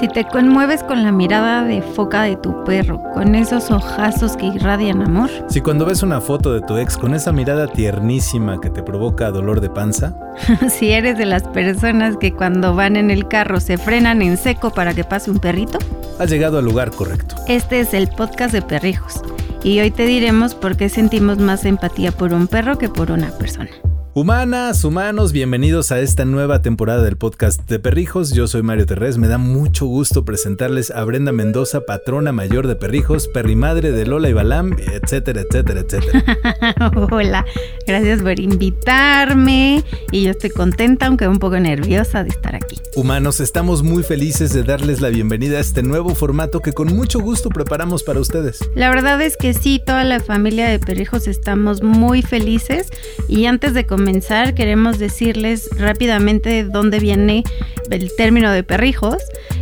Si 0.00 0.08
te 0.08 0.24
conmueves 0.24 0.82
con 0.82 1.02
la 1.02 1.12
mirada 1.12 1.62
de 1.62 1.82
foca 1.82 2.22
de 2.22 2.34
tu 2.34 2.64
perro, 2.64 3.02
con 3.12 3.34
esos 3.34 3.70
ojazos 3.70 4.34
que 4.34 4.46
irradian 4.46 5.02
amor. 5.02 5.28
Si 5.50 5.60
cuando 5.60 5.84
ves 5.84 6.02
una 6.02 6.22
foto 6.22 6.54
de 6.54 6.62
tu 6.62 6.78
ex 6.78 6.96
con 6.96 7.12
esa 7.12 7.32
mirada 7.32 7.66
tiernísima 7.66 8.62
que 8.62 8.70
te 8.70 8.82
provoca 8.82 9.30
dolor 9.30 9.60
de 9.60 9.68
panza. 9.68 10.16
si 10.70 10.92
eres 10.92 11.18
de 11.18 11.26
las 11.26 11.42
personas 11.42 12.16
que 12.16 12.32
cuando 12.32 12.74
van 12.74 12.96
en 12.96 13.10
el 13.10 13.28
carro 13.28 13.60
se 13.60 13.76
frenan 13.76 14.22
en 14.22 14.38
seco 14.38 14.70
para 14.70 14.94
que 14.94 15.04
pase 15.04 15.30
un 15.30 15.38
perrito. 15.38 15.78
Has 16.18 16.30
llegado 16.30 16.56
al 16.56 16.64
lugar 16.64 16.92
correcto. 16.92 17.34
Este 17.46 17.80
es 17.80 17.92
el 17.92 18.08
podcast 18.08 18.54
de 18.54 18.62
perrijos. 18.62 19.20
Y 19.62 19.80
hoy 19.80 19.90
te 19.90 20.06
diremos 20.06 20.54
por 20.54 20.78
qué 20.78 20.88
sentimos 20.88 21.36
más 21.36 21.66
empatía 21.66 22.10
por 22.10 22.32
un 22.32 22.46
perro 22.46 22.78
que 22.78 22.88
por 22.88 23.10
una 23.10 23.32
persona. 23.32 23.68
Humanas, 24.12 24.82
humanos, 24.82 25.30
bienvenidos 25.30 25.92
a 25.92 26.00
esta 26.00 26.24
nueva 26.24 26.62
temporada 26.62 27.04
del 27.04 27.16
podcast 27.16 27.60
de 27.68 27.78
Perrijos. 27.78 28.32
Yo 28.32 28.48
soy 28.48 28.60
Mario 28.60 28.84
Terrés. 28.84 29.18
Me 29.18 29.28
da 29.28 29.38
mucho 29.38 29.86
gusto 29.86 30.24
presentarles 30.24 30.90
a 30.90 31.04
Brenda 31.04 31.30
Mendoza, 31.30 31.82
patrona 31.82 32.32
mayor 32.32 32.66
de 32.66 32.74
Perrijos, 32.74 33.28
perrimadre 33.28 33.92
de 33.92 34.06
Lola 34.06 34.28
y 34.28 34.32
Balam, 34.32 34.72
etcétera, 34.80 35.42
etcétera, 35.42 35.82
etcétera. 35.82 36.24
Hola, 37.12 37.46
gracias 37.86 38.20
por 38.20 38.40
invitarme. 38.40 39.84
Y 40.10 40.24
yo 40.24 40.32
estoy 40.32 40.50
contenta, 40.50 41.06
aunque 41.06 41.28
un 41.28 41.38
poco 41.38 41.60
nerviosa 41.60 42.24
de 42.24 42.30
estar 42.30 42.56
aquí. 42.56 42.80
Humanos, 42.96 43.38
estamos 43.38 43.84
muy 43.84 44.02
felices 44.02 44.52
de 44.52 44.64
darles 44.64 45.00
la 45.00 45.10
bienvenida 45.10 45.58
a 45.58 45.60
este 45.60 45.84
nuevo 45.84 46.16
formato 46.16 46.58
que 46.58 46.72
con 46.72 46.88
mucho 46.88 47.20
gusto 47.20 47.48
preparamos 47.48 48.02
para 48.02 48.18
ustedes. 48.18 48.58
La 48.74 48.90
verdad 48.90 49.22
es 49.22 49.36
que 49.36 49.54
sí, 49.54 49.80
toda 49.86 50.02
la 50.02 50.18
familia 50.18 50.68
de 50.68 50.80
Perrijos 50.80 51.28
estamos 51.28 51.84
muy 51.84 52.22
felices. 52.22 52.88
Y 53.28 53.46
antes 53.46 53.72
de 53.72 53.86
comenzar, 53.86 53.99
comenzar, 54.00 54.54
queremos 54.54 54.98
decirles 54.98 55.68
rápidamente 55.76 56.64
dónde 56.64 57.00
viene 57.00 57.44
el 57.90 58.10
término 58.16 58.50
de 58.50 58.62
perrijos 58.62 59.18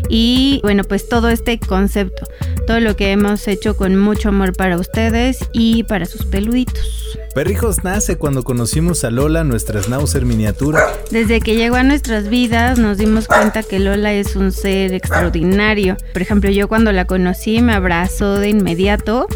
y 0.09 0.61
bueno, 0.63 0.85
pues 0.85 1.09
todo 1.09 1.29
este 1.29 1.59
concepto, 1.59 2.25
todo 2.65 2.79
lo 2.79 2.95
que 2.95 3.11
hemos 3.11 3.49
hecho 3.49 3.77
con 3.77 3.97
mucho 3.97 4.29
amor 4.29 4.55
para 4.55 4.77
ustedes 4.77 5.41
y 5.53 5.83
para 5.83 6.07
sus 6.07 6.25
peluditos. 6.25 7.19
Perrijos 7.35 7.83
nace 7.83 8.17
cuando 8.17 8.45
conocimos 8.45 9.03
a 9.03 9.11
Lola, 9.11 9.43
nuestra 9.43 9.83
schnauzer 9.83 10.25
miniatura. 10.25 10.87
Desde 11.11 11.41
que 11.41 11.57
llegó 11.57 11.75
a 11.75 11.83
nuestras 11.83 12.29
vidas 12.29 12.79
nos 12.79 12.97
dimos 12.97 13.27
cuenta 13.27 13.65
que 13.65 13.81
Lola 13.81 14.13
es 14.13 14.37
un 14.37 14.53
ser 14.53 14.95
extraordinario. 14.95 15.97
Por 16.13 16.23
ejemplo, 16.23 16.49
yo 16.51 16.69
cuando 16.69 16.93
la 16.93 17.07
conocí 17.07 17.61
me 17.61 17.73
abrazó 17.73 18.39
de 18.39 18.51
inmediato 18.51 19.27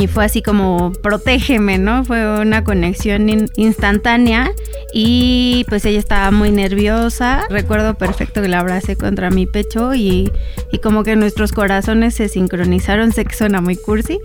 y 0.00 0.06
fue 0.06 0.24
así 0.24 0.42
como 0.42 0.92
protégeme, 1.02 1.78
¿no? 1.78 2.04
Fue 2.04 2.40
una 2.40 2.64
conexión 2.64 3.28
instantánea 3.56 4.52
y 4.92 5.64
pues 5.68 5.84
ella 5.84 5.98
estaba 5.98 6.30
muy 6.30 6.50
nerviosa. 6.50 7.42
Recuerdo 7.50 7.94
perfecto 7.94 8.42
que 8.42 8.48
la 8.48 8.60
abracé 8.60 8.96
contra 8.96 9.30
mi 9.30 9.46
pecho 9.46 9.94
y, 9.94 10.32
y 10.72 10.78
como 10.78 11.02
que 11.02 11.16
nuestros 11.16 11.52
corazones 11.52 12.14
se 12.14 12.28
sincronizaron. 12.28 13.12
Sé 13.12 13.24
que 13.24 13.34
suena 13.34 13.60
muy 13.60 13.76
cursi, 13.76 14.18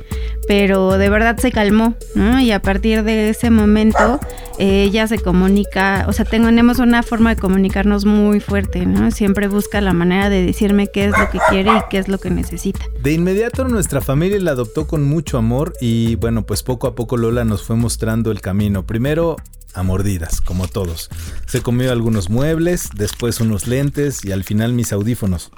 pero 0.47 0.97
de 0.97 1.09
verdad 1.09 1.37
se 1.37 1.51
calmó, 1.51 1.95
¿no? 2.15 2.39
Y 2.39 2.51
a 2.51 2.61
partir 2.61 3.03
de 3.03 3.29
ese 3.29 3.49
momento 3.49 4.19
ella 4.59 5.07
se 5.07 5.19
comunica, 5.19 6.05
o 6.07 6.13
sea, 6.13 6.25
tenemos 6.25 6.79
una 6.79 7.03
forma 7.03 7.35
de 7.35 7.41
comunicarnos 7.41 8.05
muy 8.05 8.39
fuerte, 8.39 8.85
¿no? 8.85 9.11
Siempre 9.11 9.47
busca 9.47 9.81
la 9.81 9.93
manera 9.93 10.29
de 10.29 10.45
decirme 10.45 10.87
qué 10.87 11.05
es 11.05 11.17
lo 11.17 11.29
que 11.29 11.39
quiere 11.49 11.71
y 11.71 11.81
qué 11.89 11.97
es 11.97 12.07
lo 12.07 12.19
que 12.19 12.29
necesita. 12.29 12.85
De 13.01 13.11
inmediato 13.11 13.65
nuestra 13.65 14.01
familia 14.01 14.39
la 14.39 14.51
adoptó 14.51 14.87
con 14.87 15.03
mucho 15.03 15.37
amor 15.37 15.73
y 15.81 16.15
bueno, 16.15 16.45
pues 16.45 16.63
poco 16.63 16.87
a 16.87 16.95
poco 16.95 17.17
Lola 17.17 17.45
nos 17.45 17.63
fue 17.63 17.75
mostrando 17.75 18.31
el 18.31 18.41
camino. 18.41 18.85
Primero 18.85 19.37
a 19.73 19.83
mordidas, 19.83 20.41
como 20.41 20.67
todos. 20.67 21.09
Se 21.47 21.61
comió 21.61 21.91
algunos 21.91 22.29
muebles, 22.29 22.89
después 22.95 23.39
unos 23.39 23.67
lentes 23.67 24.23
y 24.25 24.31
al 24.31 24.43
final 24.43 24.73
mis 24.73 24.93
audífonos. 24.93 25.51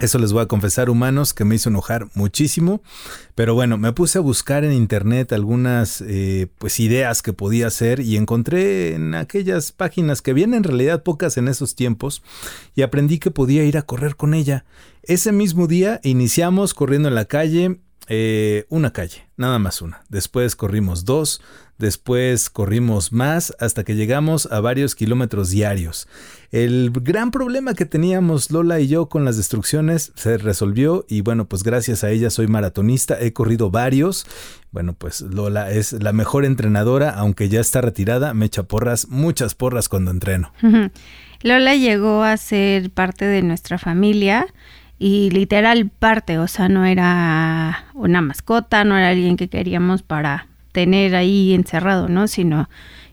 Eso 0.00 0.20
les 0.20 0.32
voy 0.32 0.42
a 0.42 0.46
confesar, 0.46 0.90
humanos, 0.90 1.34
que 1.34 1.44
me 1.44 1.56
hizo 1.56 1.70
enojar 1.70 2.06
muchísimo. 2.14 2.82
Pero 3.34 3.54
bueno, 3.54 3.78
me 3.78 3.92
puse 3.92 4.18
a 4.18 4.20
buscar 4.20 4.64
en 4.64 4.72
internet 4.72 5.32
algunas 5.32 6.00
eh, 6.06 6.46
pues 6.58 6.78
ideas 6.78 7.20
que 7.20 7.32
podía 7.32 7.66
hacer 7.66 7.98
y 7.98 8.16
encontré 8.16 8.94
en 8.94 9.16
aquellas 9.16 9.72
páginas 9.72 10.22
que 10.22 10.34
vienen 10.34 10.58
en 10.58 10.64
realidad 10.64 11.02
pocas 11.02 11.36
en 11.36 11.48
esos 11.48 11.74
tiempos 11.74 12.22
y 12.76 12.82
aprendí 12.82 13.18
que 13.18 13.32
podía 13.32 13.64
ir 13.64 13.76
a 13.76 13.82
correr 13.82 14.14
con 14.14 14.34
ella. 14.34 14.64
Ese 15.02 15.32
mismo 15.32 15.66
día 15.66 16.00
iniciamos 16.04 16.74
corriendo 16.74 17.08
en 17.08 17.16
la 17.16 17.24
calle 17.24 17.80
eh, 18.06 18.64
una 18.70 18.92
calle, 18.92 19.28
nada 19.36 19.58
más 19.58 19.82
una. 19.82 20.02
Después 20.08 20.56
corrimos 20.56 21.04
dos, 21.04 21.42
después 21.76 22.48
corrimos 22.48 23.12
más 23.12 23.54
hasta 23.60 23.84
que 23.84 23.96
llegamos 23.96 24.50
a 24.50 24.60
varios 24.60 24.94
kilómetros 24.94 25.50
diarios. 25.50 26.08
El 26.50 26.90
gran 26.90 27.30
problema 27.30 27.74
que 27.74 27.84
teníamos 27.84 28.50
Lola 28.50 28.80
y 28.80 28.88
yo 28.88 29.10
con 29.10 29.26
las 29.26 29.36
destrucciones 29.36 30.12
se 30.16 30.38
resolvió 30.38 31.04
y 31.06 31.20
bueno, 31.20 31.46
pues 31.48 31.62
gracias 31.62 32.02
a 32.02 32.10
ella 32.10 32.30
soy 32.30 32.46
maratonista, 32.46 33.20
he 33.20 33.34
corrido 33.34 33.70
varios. 33.70 34.26
Bueno, 34.70 34.94
pues 34.94 35.20
Lola 35.20 35.70
es 35.70 35.92
la 35.92 36.12
mejor 36.12 36.46
entrenadora, 36.46 37.10
aunque 37.10 37.50
ya 37.50 37.60
está 37.60 37.82
retirada, 37.82 38.32
me 38.32 38.46
echa 38.46 38.62
porras, 38.62 39.08
muchas 39.08 39.54
porras 39.54 39.88
cuando 39.90 40.10
entreno. 40.10 40.52
Lola 41.42 41.76
llegó 41.76 42.22
a 42.22 42.36
ser 42.38 42.90
parte 42.90 43.26
de 43.26 43.42
nuestra 43.42 43.78
familia 43.78 44.46
y 44.98 45.30
literal 45.30 45.88
parte, 45.90 46.38
o 46.38 46.48
sea, 46.48 46.68
no 46.68 46.84
era 46.84 47.86
una 47.94 48.20
mascota, 48.20 48.84
no 48.84 48.96
era 48.96 49.10
alguien 49.10 49.36
que 49.36 49.48
queríamos 49.48 50.02
para 50.02 50.46
tener 50.72 51.14
ahí 51.14 51.54
encerrado, 51.54 52.08
¿no? 52.08 52.26
Sino 52.26 52.68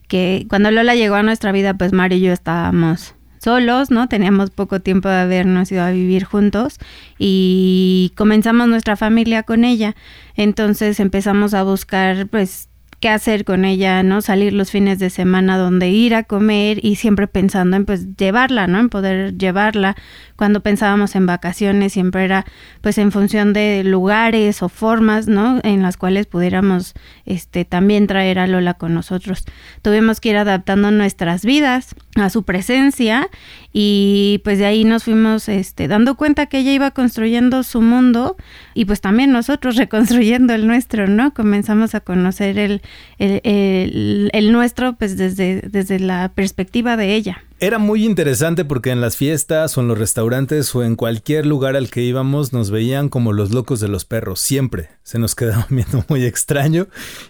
que 0.07 0.45
cuando 0.49 0.71
Lola 0.71 0.95
llegó 0.95 1.15
a 1.15 1.23
nuestra 1.23 1.51
vida, 1.51 1.73
pues 1.75 1.93
Mario 1.93 2.17
y 2.17 2.21
yo 2.21 2.33
estábamos 2.33 3.15
solos, 3.39 3.91
¿no? 3.91 4.07
Teníamos 4.07 4.49
poco 4.49 4.79
tiempo 4.79 5.07
de 5.07 5.17
habernos 5.17 5.71
ido 5.71 5.83
a 5.83 5.91
vivir 5.91 6.23
juntos 6.23 6.79
y 7.19 8.11
comenzamos 8.15 8.67
nuestra 8.67 8.95
familia 8.95 9.43
con 9.43 9.63
ella. 9.63 9.95
Entonces 10.35 10.99
empezamos 10.99 11.53
a 11.53 11.61
buscar, 11.61 12.27
pues, 12.27 12.69
qué 12.99 13.09
hacer 13.09 13.45
con 13.45 13.65
ella, 13.65 14.03
¿no? 14.03 14.21
Salir 14.21 14.53
los 14.53 14.71
fines 14.71 14.99
de 14.99 15.09
semana 15.09 15.57
donde 15.57 15.89
ir 15.89 16.15
a 16.15 16.23
comer 16.23 16.83
y 16.83 16.95
siempre 16.95 17.27
pensando 17.27 17.77
en 17.77 17.85
pues 17.85 18.15
llevarla, 18.17 18.67
¿no? 18.67 18.79
En 18.79 18.89
poder 18.89 19.37
llevarla. 19.37 19.95
Cuando 20.35 20.61
pensábamos 20.61 21.15
en 21.15 21.25
vacaciones 21.25 21.93
siempre 21.93 22.25
era 22.25 22.45
pues 22.81 22.97
en 22.97 23.11
función 23.11 23.53
de 23.53 23.83
lugares 23.83 24.61
o 24.63 24.69
formas, 24.69 25.27
¿no? 25.27 25.59
En 25.63 25.81
las 25.81 25.97
cuales 25.97 26.25
pudiéramos 26.25 26.93
este 27.25 27.65
también 27.65 28.07
traer 28.07 28.39
a 28.39 28.47
Lola 28.47 28.75
con 28.75 28.93
nosotros. 28.93 29.45
Tuvimos 29.81 30.19
que 30.19 30.29
ir 30.29 30.37
adaptando 30.37 30.91
nuestras 30.91 31.45
vidas 31.45 31.95
a 32.15 32.29
su 32.29 32.43
presencia 32.43 33.29
y 33.71 34.41
pues 34.43 34.57
de 34.57 34.65
ahí 34.65 34.85
nos 34.85 35.03
fuimos 35.03 35.49
este 35.49 35.87
dando 35.87 36.15
cuenta 36.15 36.45
que 36.45 36.59
ella 36.59 36.71
iba 36.71 36.91
construyendo 36.91 37.63
su 37.63 37.81
mundo 37.81 38.37
y 38.73 38.85
pues 38.85 39.01
también 39.01 39.31
nosotros 39.31 39.75
reconstruyendo 39.77 40.53
el 40.53 40.67
nuestro, 40.67 41.07
¿no? 41.07 41.33
Comenzamos 41.33 41.95
a 41.95 41.99
conocer 41.99 42.57
el, 42.57 42.81
el, 43.17 44.51
nuestro 44.51 44.95
pues 44.97 45.17
desde, 45.17 45.61
desde 45.61 45.99
la 45.99 46.31
perspectiva 46.33 46.97
de 46.97 47.15
ella. 47.15 47.43
Era 47.59 47.79
muy 47.79 48.03
interesante 48.03 48.65
porque 48.65 48.91
en 48.91 48.99
las 48.99 49.15
fiestas 49.15 49.77
o 49.77 49.81
en 49.81 49.87
los 49.87 49.97
restaurantes 49.97 50.75
o 50.75 50.83
en 50.83 50.97
cualquier 50.97 51.45
lugar 51.45 51.77
al 51.77 51.89
que 51.89 52.01
íbamos 52.01 52.51
nos 52.51 52.69
veían 52.69 53.07
como 53.07 53.31
los 53.31 53.51
locos 53.51 53.79
de 53.79 53.87
los 53.87 54.03
perros, 54.03 54.41
siempre. 54.41 54.89
Se 55.03 55.19
nos 55.19 55.35
quedaba 55.35 55.65
viendo 55.69 56.03
muy 56.09 56.25
extraño 56.25 56.87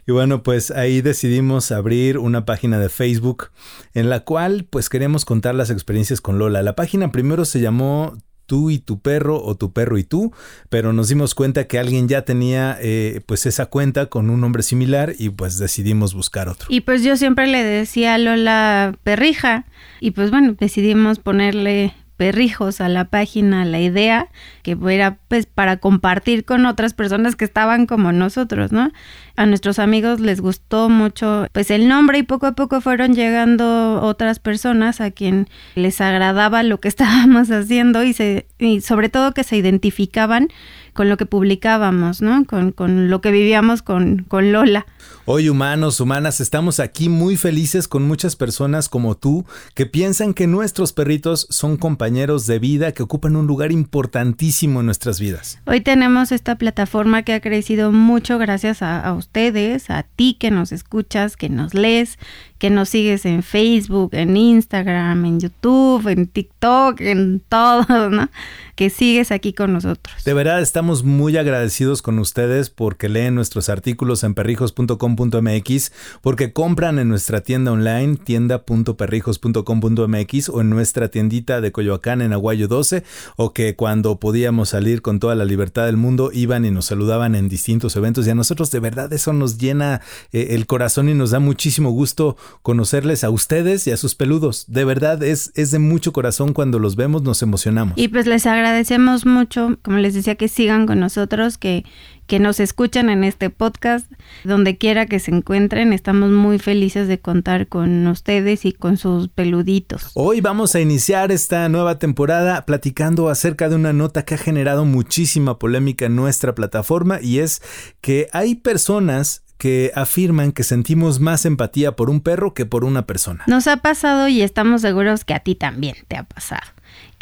y 0.08 0.12
bueno, 0.12 0.42
pues 0.42 0.72
ahí 0.72 1.02
decidimos 1.02 1.72
abrir 1.72 2.18
una 2.18 2.44
página 2.44 2.80
de 2.80 2.90
Facebook 2.90 3.50
en 3.94 4.10
la 4.10 4.22
cual 4.22 4.66
pues 4.70 4.90
queríamos 4.90 5.26
contar 5.26 5.54
las 5.54 5.70
experiencias 5.70 6.22
con 6.22 6.40
Lola. 6.40 6.64
La 6.64 6.76
página 6.76 7.12
primero 7.12 7.46
se 7.46 7.62
llamó 7.62 8.18
tú 8.46 8.70
y 8.70 8.80
tu 8.80 9.00
perro 9.00 9.42
o 9.44 9.56
tu 9.56 9.74
perro 9.74 9.98
y 9.98 10.04
tú, 10.04 10.32
pero 10.70 10.94
nos 10.94 11.10
dimos 11.10 11.36
cuenta 11.36 11.68
que 11.68 11.80
alguien 11.80 12.08
ya 12.08 12.24
tenía 12.24 12.78
eh, 12.82 13.22
pues 13.26 13.46
esa 13.46 13.68
cuenta 13.68 14.08
con 14.08 14.30
un 14.30 14.42
nombre 14.42 14.64
similar 14.64 15.14
y 15.18 15.30
pues 15.30 15.58
decidimos 15.58 16.14
buscar 16.14 16.50
otro. 16.50 16.68
Y 16.70 16.82
pues 16.82 17.04
yo 17.04 17.18
siempre 17.18 17.48
le 17.48 17.64
decía 17.64 18.16
a 18.16 18.18
Lola 18.18 18.98
perrija 19.04 19.66
y 20.00 20.12
pues 20.12 20.32
bueno, 20.32 20.56
decidimos 20.60 21.20
ponerle 21.20 21.94
perrijos 22.18 22.82
a 22.82 22.90
la 22.90 23.06
página, 23.06 23.66
la 23.66 23.80
idea 23.80 24.30
que 24.64 24.76
fuera 24.76 25.18
pues 25.28 25.46
para 25.46 25.78
compartir 25.78 26.46
con 26.46 26.66
otras 26.66 26.94
personas 26.94 27.36
que 27.36 27.46
estaban 27.46 27.86
como 27.86 28.12
nosotros, 28.12 28.72
¿no? 28.72 28.92
A 29.36 29.46
nuestros 29.46 29.80
amigos 29.80 30.20
les 30.20 30.42
gustó 30.42 30.90
mucho 30.90 31.48
pues 31.52 31.72
el 31.72 31.88
nombre 31.88 32.20
y 32.20 32.24
poco 32.24 32.48
a 32.48 32.54
poco 32.54 32.82
fueron 32.82 33.14
llegando 33.14 34.02
otras 34.02 34.40
personas 34.40 35.02
a 35.02 35.12
quien 35.12 35.48
les 35.76 36.00
agradaba 36.02 36.64
lo 36.64 36.80
que 36.80 36.88
estábamos 36.96 37.52
haciendo 37.52 38.04
y 38.04 38.14
se 38.14 38.48
y 38.60 38.82
sobre 38.82 39.10
todo 39.10 39.34
que 39.34 39.44
se 39.44 39.58
identificaban 39.58 40.50
con 40.96 41.10
lo 41.10 41.18
que 41.18 41.26
publicábamos, 41.26 42.22
¿no? 42.22 42.46
Con, 42.46 42.72
con 42.72 43.10
lo 43.10 43.20
que 43.20 43.30
vivíamos 43.30 43.82
con, 43.82 44.26
con 44.30 44.54
Lola. 44.54 44.86
Hoy 45.26 45.50
humanos, 45.50 46.00
humanas, 46.00 46.40
estamos 46.40 46.80
aquí 46.80 47.10
muy 47.10 47.36
felices 47.36 47.88
con 47.90 48.08
muchas 48.08 48.36
personas 48.38 48.88
como 48.88 49.16
tú 49.16 49.44
que 49.74 49.86
piensan 49.86 50.34
que 50.34 50.48
nuestros 50.48 50.94
perritos 50.94 51.48
son 51.50 51.76
compañeros 51.76 52.48
de 52.48 52.60
vida 52.60 52.94
que 52.94 53.04
ocupan 53.04 53.36
un 53.36 53.46
lugar 53.46 53.74
importantísimo 53.74 54.80
en 54.80 54.86
nuestras 54.86 55.20
vidas. 55.20 55.60
Hoy 55.66 55.82
tenemos 55.82 56.32
esta 56.32 56.56
plataforma 56.58 57.24
que 57.24 57.34
ha 57.34 57.42
crecido 57.42 57.92
mucho 57.92 58.38
gracias 58.38 58.82
a, 58.82 59.02
a 59.02 59.14
ustedes, 59.14 59.90
a 59.90 60.04
ti 60.04 60.38
que 60.40 60.50
nos 60.50 60.72
escuchas, 60.72 61.36
que 61.36 61.50
nos 61.50 61.74
lees, 61.74 62.18
que 62.58 62.70
nos 62.70 62.90
sigues 62.90 63.26
en 63.26 63.44
Facebook, 63.44 64.12
en 64.14 64.38
Instagram, 64.38 65.26
en 65.26 65.40
YouTube, 65.40 66.08
en 66.08 66.28
TikTok, 66.28 67.02
en 67.02 67.42
todo, 67.50 68.10
¿no? 68.10 68.30
Que 68.76 68.90
sigues 68.90 69.32
aquí 69.32 69.54
con 69.54 69.74
nosotros. 69.74 70.24
De 70.26 70.34
verdad 70.34 70.62
estamos 70.62 71.04
muy 71.04 71.38
agradecidos 71.38 72.02
con 72.02 72.18
ustedes 72.20 72.70
porque 72.70 73.08
leen 73.08 73.36
nuestros 73.36 73.70
artículos 73.70 74.24
en 74.24 74.34
perrijos.com.mx, 74.34 75.92
porque 76.22 76.52
compran 76.52 77.00
en 77.00 77.08
nuestra 77.08 77.40
tienda 77.42 77.72
online, 77.72 78.18
tienda.perrijos.com.mx 78.18 80.50
o 80.50 80.62
en 80.62 80.70
nuestra 80.70 81.08
tiendita 81.10 81.62
de 81.62 81.72
Coyoacán 81.72 82.22
en 82.22 82.34
Aguayo 82.34 82.68
12, 82.68 83.04
o 83.38 83.54
que 83.54 83.76
cuando 83.76 84.20
podíamos 84.20 84.70
salir 84.70 85.02
con 85.02 85.20
toda 85.20 85.36
la 85.36 85.46
libertad 85.46 85.86
del 85.86 85.98
mundo 85.98 86.32
iban 86.34 86.66
y 86.66 86.72
nos 86.72 86.86
saludaban 86.86 87.36
en 87.36 87.48
distintos 87.48 87.96
eventos 87.96 88.28
y 88.28 88.30
a 88.30 88.36
nosotros 88.36 88.72
de 88.72 88.80
verdad 88.80 89.12
eso 89.14 89.34
nos 89.34 89.58
llena 89.58 90.02
eh, 90.32 90.48
el 90.52 90.66
corazón 90.66 91.10
y 91.10 91.14
nos 91.14 91.32
da 91.32 91.40
muchísimo 91.40 91.92
gusto 91.92 92.38
conocerles 92.62 93.24
a 93.24 93.30
ustedes 93.30 93.88
y 93.88 93.92
a 93.92 93.98
sus 93.98 94.16
peludos. 94.16 94.66
De 94.68 94.86
verdad 94.86 95.24
es, 95.24 95.52
es 95.56 95.72
de 95.72 95.80
mucho 95.80 96.14
corazón 96.14 96.54
cuando 96.54 96.80
los 96.80 96.96
vemos, 96.96 97.22
nos 97.22 97.42
emocionamos. 97.42 97.98
Y 97.98 98.08
pues 98.08 98.26
les 98.28 98.46
agradecemos 98.46 99.26
mucho, 99.26 99.78
como 99.82 99.98
les 99.98 100.14
decía, 100.14 100.36
que 100.36 100.48
sigan 100.48 100.86
con 100.86 101.00
nosotros, 101.00 101.58
que 101.58 101.86
que 102.28 102.40
nos 102.40 102.60
escuchan 102.60 103.10
en 103.10 103.24
este 103.24 103.50
podcast, 103.50 104.12
donde 104.44 104.78
quiera 104.78 105.06
que 105.06 105.20
se 105.20 105.32
encuentren. 105.32 105.94
Estamos 105.94 106.32
muy 106.32 106.60
felices 106.60 107.08
de 107.08 107.20
contar 107.20 107.68
con 107.68 108.08
ustedes 108.08 108.66
y 108.66 108.72
con 108.72 108.98
sus 108.98 109.28
peluditos. 109.28 110.12
Hoy 110.16 110.42
vamos 110.42 110.76
a 110.76 110.82
iniciar 110.82 111.32
esta 111.32 111.70
nueva 111.70 112.00
temporada 112.00 112.66
platicando 112.66 113.30
acerca 113.30 113.70
de 113.70 113.76
una 113.76 113.94
nota 113.94 114.26
que 114.26 114.36
ha 114.36 114.40
generado 114.40 114.86
muchísima 114.86 115.60
polémica 115.60 116.06
en 116.06 116.16
nuestra 116.16 116.56
plataforma 116.56 117.20
y 117.22 117.40
es 117.40 117.62
que 118.02 118.28
hay 118.32 118.56
personas 118.56 119.44
que 119.58 119.92
afirman 119.96 120.52
que 120.52 120.64
sentimos 120.64 121.20
más 121.20 121.46
empatía 121.46 121.96
por 121.96 122.10
un 122.10 122.22
perro 122.22 122.54
que 122.54 122.66
por 122.66 122.84
una 122.84 123.06
persona. 123.06 123.44
Nos 123.48 123.68
ha 123.68 123.78
pasado 123.78 124.28
y 124.28 124.42
estamos 124.42 124.82
seguros 124.82 125.24
que 125.24 125.34
a 125.34 125.40
ti 125.40 125.56
también 125.56 125.96
te 126.08 126.18
ha 126.18 126.24
pasado 126.24 126.76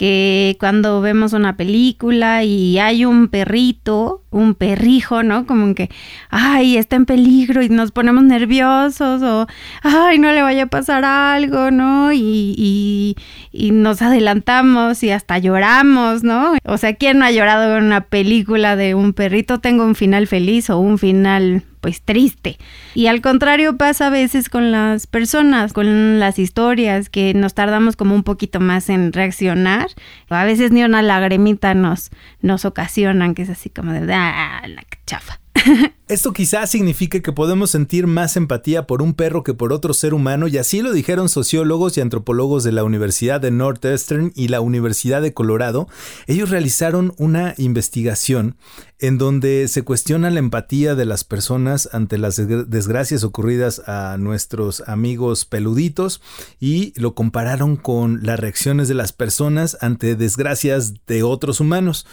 que 0.04 0.58
cuando 0.60 1.00
vemos 1.00 1.32
una 1.32 1.56
película 1.56 2.44
y 2.44 2.78
hay 2.78 3.06
un 3.06 3.30
perrito, 3.30 4.22
un 4.32 4.54
perrijo, 4.54 5.24
¿no? 5.24 5.46
Como 5.46 5.74
que, 5.76 5.90
ay, 6.30 6.76
está 6.76 6.98
en 6.98 7.06
peligro 7.06 7.62
y 7.64 7.70
nos 7.70 7.92
ponemos 7.92 8.26
nerviosos 8.26 9.22
o, 9.22 9.48
ay, 9.82 10.20
no 10.20 10.34
le 10.34 10.42
vaya 10.42 10.64
a 10.64 10.68
pasar 10.68 11.06
algo, 11.06 11.72
¿no? 11.72 12.12
Y, 12.12 12.54
y, 12.58 13.16
y 13.54 13.72
nos 13.72 14.02
adelantamos 14.02 15.02
y 15.04 15.12
hasta 15.12 15.38
lloramos, 15.38 16.22
¿no? 16.22 16.52
O 16.66 16.78
sea, 16.78 16.96
¿quién 16.96 17.20
no 17.20 17.24
ha 17.24 17.32
llorado 17.32 17.78
en 17.78 17.86
una 17.86 18.02
película 18.02 18.76
de 18.76 18.96
un 18.96 19.14
perrito? 19.14 19.62
Tengo 19.62 19.86
un 19.86 19.96
final 19.96 20.28
feliz 20.28 20.70
o 20.70 20.80
un 20.80 20.98
final 20.98 21.64
pues 21.84 22.02
triste. 22.02 22.58
Y 22.96 23.08
al 23.08 23.20
contrario 23.20 23.76
pasa 23.76 24.08
a 24.08 24.10
veces 24.10 24.48
con 24.48 24.72
las 24.72 25.06
personas, 25.06 25.74
con 25.74 26.18
las 26.18 26.40
historias, 26.40 27.10
que 27.10 27.34
nos 27.34 27.54
tardamos 27.54 27.98
como 27.98 28.16
un 28.16 28.24
poquito 28.24 28.62
más 28.62 28.88
en 28.88 29.12
reaccionar. 29.12 29.88
A 30.30 30.45
veces 30.45 30.72
ni 30.72 30.84
una 30.84 31.01
lagrimita 31.01 31.74
nos, 31.74 32.12
nos 32.42 32.66
ocasionan, 32.66 33.36
que 33.36 33.44
es 33.44 33.50
así 33.50 33.69
como 33.69 33.94
de, 33.94 34.13
ah, 34.13 34.62
la 34.68 34.84
chafa. 35.06 35.40
Esto 36.07 36.33
quizás 36.33 36.69
signifique 36.69 37.21
que 37.21 37.31
podemos 37.31 37.71
sentir 37.71 38.07
más 38.07 38.36
empatía 38.36 38.86
por 38.86 39.01
un 39.01 39.13
perro 39.13 39.44
que 39.44 39.54
por 39.54 39.71
otro 39.71 39.94
ser 39.94 40.13
humano 40.13 40.48
y 40.48 40.57
así 40.57 40.81
lo 40.81 40.92
dijeron 40.92 41.30
sociólogos 41.30 41.98
y 41.98 42.01
antropólogos 42.01 42.63
de 42.63 42.71
la 42.71 42.83
Universidad 42.83 43.39
de 43.39 43.51
Northwestern 43.51 44.31
y 44.36 44.50
la 44.50 44.62
Universidad 44.62 45.21
de 45.21 45.33
Colorado. 45.33 45.88
Ellos 46.27 46.50
realizaron 46.50 47.13
una 47.18 47.56
investigación 47.57 48.57
en 49.00 49.18
donde 49.18 49.68
se 49.68 49.83
cuestiona 49.83 50.30
la 50.30 50.39
empatía 50.39 50.95
de 50.95 51.06
las 51.06 51.24
personas 51.24 51.89
ante 51.92 52.18
las 52.18 52.36
desgracias 52.38 53.24
ocurridas 53.24 53.81
a 53.88 54.18
nuestros 54.18 54.83
amigos 54.88 55.45
peluditos 55.45 56.21
y 56.60 56.94
lo 57.00 57.13
compararon 57.15 57.75
con 57.75 58.24
las 58.24 58.39
reacciones 58.39 58.88
de 58.88 58.94
las 58.94 59.12
personas 59.12 59.77
ante 59.81 60.15
desgracias 60.15 60.94
de 61.06 61.24
otros 61.24 61.60
humanos. 61.60 62.06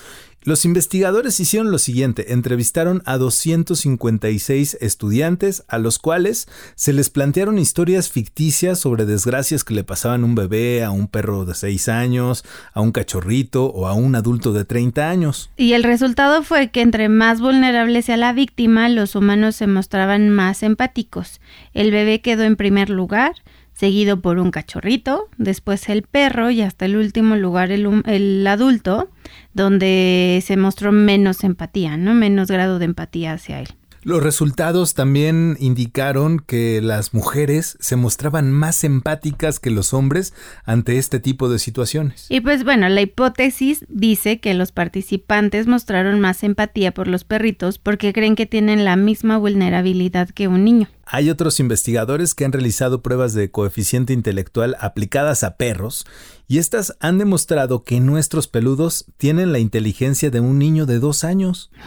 Los 0.43 0.65
investigadores 0.65 1.39
hicieron 1.39 1.71
lo 1.71 1.77
siguiente, 1.77 2.33
entrevistaron 2.33 3.03
a 3.05 3.19
256 3.19 4.79
estudiantes 4.81 5.65
a 5.69 5.77
los 5.77 5.99
cuales 5.99 6.49
se 6.77 6.95
les 6.95 7.11
plantearon 7.11 7.59
historias 7.59 8.09
ficticias 8.11 8.79
sobre 8.79 9.05
desgracias 9.05 9.65
que 9.65 9.75
le 9.75 9.85
pasaban 9.85 10.23
a 10.23 10.25
un 10.25 10.35
bebé, 10.35 10.83
a 10.83 10.93
un 10.93 11.09
perro 11.09 11.45
de 11.45 11.55
6 11.55 11.91
años, 11.91 12.43
a 12.73 12.81
un 12.81 12.91
cachorrito 12.91 13.67
o 13.67 13.87
a 13.87 13.93
un 13.93 14.15
adulto 14.15 14.55
de 14.55 14.65
30 14.65 15.11
años. 15.11 15.51
Y 15.59 15.75
el 15.75 15.85
resultado 15.85 16.43
fue 16.43 16.71
que 16.71 16.81
entre 16.81 17.11
más 17.11 17.43
vulnerable 17.43 18.01
sea 18.01 18.17
la 18.17 18.33
víctima, 18.33 18.89
los 18.89 19.17
humanos 19.17 19.57
se 19.57 19.67
mostraban 19.67 20.31
más 20.31 20.63
empáticos. 20.63 21.43
El 21.75 21.91
bebé 21.91 22.23
quedó 22.23 22.45
en 22.45 22.57
primer 22.57 22.89
lugar, 22.89 23.35
seguido 23.81 24.21
por 24.21 24.38
un 24.38 24.50
cachorrito, 24.50 25.31
después 25.38 25.88
el 25.88 26.03
perro 26.03 26.50
y 26.50 26.61
hasta 26.61 26.85
el 26.85 26.97
último 26.97 27.35
lugar 27.37 27.73
el, 27.73 28.47
adulto, 28.47 29.11
donde 29.55 30.43
se 30.47 30.59
mostró 30.59 30.93
menos 30.93 31.44
empatía, 31.44 31.97
¿no? 31.97 32.12
Menos 32.12 32.49
grado 32.49 32.79
de 32.79 32.85
empatía 32.85 33.32
hacia 33.32 33.61
él. 33.61 33.69
Los 34.03 34.23
resultados 34.23 34.94
también 34.94 35.56
indicaron 35.61 36.41
que 36.41 36.81
las 36.82 37.15
mujeres 37.15 37.79
se 37.81 37.97
mostraban 37.97 38.50
más 38.50 38.85
empáticas 38.85 39.61
que 39.61 39.71
los 39.71 39.94
hombres 39.94 40.35
ante 40.65 40.99
este 40.99 41.19
tipo 41.19 41.49
de 41.49 41.59
situaciones. 41.59 42.26
Y 42.29 42.41
pues 42.41 42.65
bueno, 42.65 42.88
la 42.88 43.00
hipótesis 43.00 43.85
dice 43.88 44.41
que 44.41 44.55
los 44.55 44.73
participantes 44.73 45.67
mostraron 45.67 46.21
más 46.21 46.44
empatía 46.44 46.93
por 46.93 47.09
los 47.09 47.25
perritos 47.25 47.79
porque 47.79 48.12
creen 48.12 48.37
que 48.37 48.47
tienen 48.47 48.85
la 48.85 48.97
misma 48.97 49.38
vulnerabilidad 49.38 50.29
que 50.31 50.49
un 50.49 50.65
niño. 50.65 50.88
Hay 51.12 51.29
otros 51.29 51.59
investigadores 51.59 52.37
que 52.37 52.45
han 52.45 52.53
realizado 52.53 53.03
pruebas 53.03 53.35
de 53.35 53.51
coeficiente 53.51 54.12
intelectual 54.12 54.77
aplicadas 54.79 55.43
a 55.43 55.57
perros 55.57 56.07
y 56.47 56.59
estas 56.59 56.97
han 57.01 57.19
demostrado 57.19 57.83
que 57.83 57.99
nuestros 57.99 58.47
peludos 58.47 59.07
tienen 59.17 59.53
la 59.53 59.59
inteligencia 59.59 60.31
de 60.31 60.39
un 60.39 60.61
niño 60.61 60.87
de 60.87 61.01
dos 61.01 61.25
años. 61.25 61.73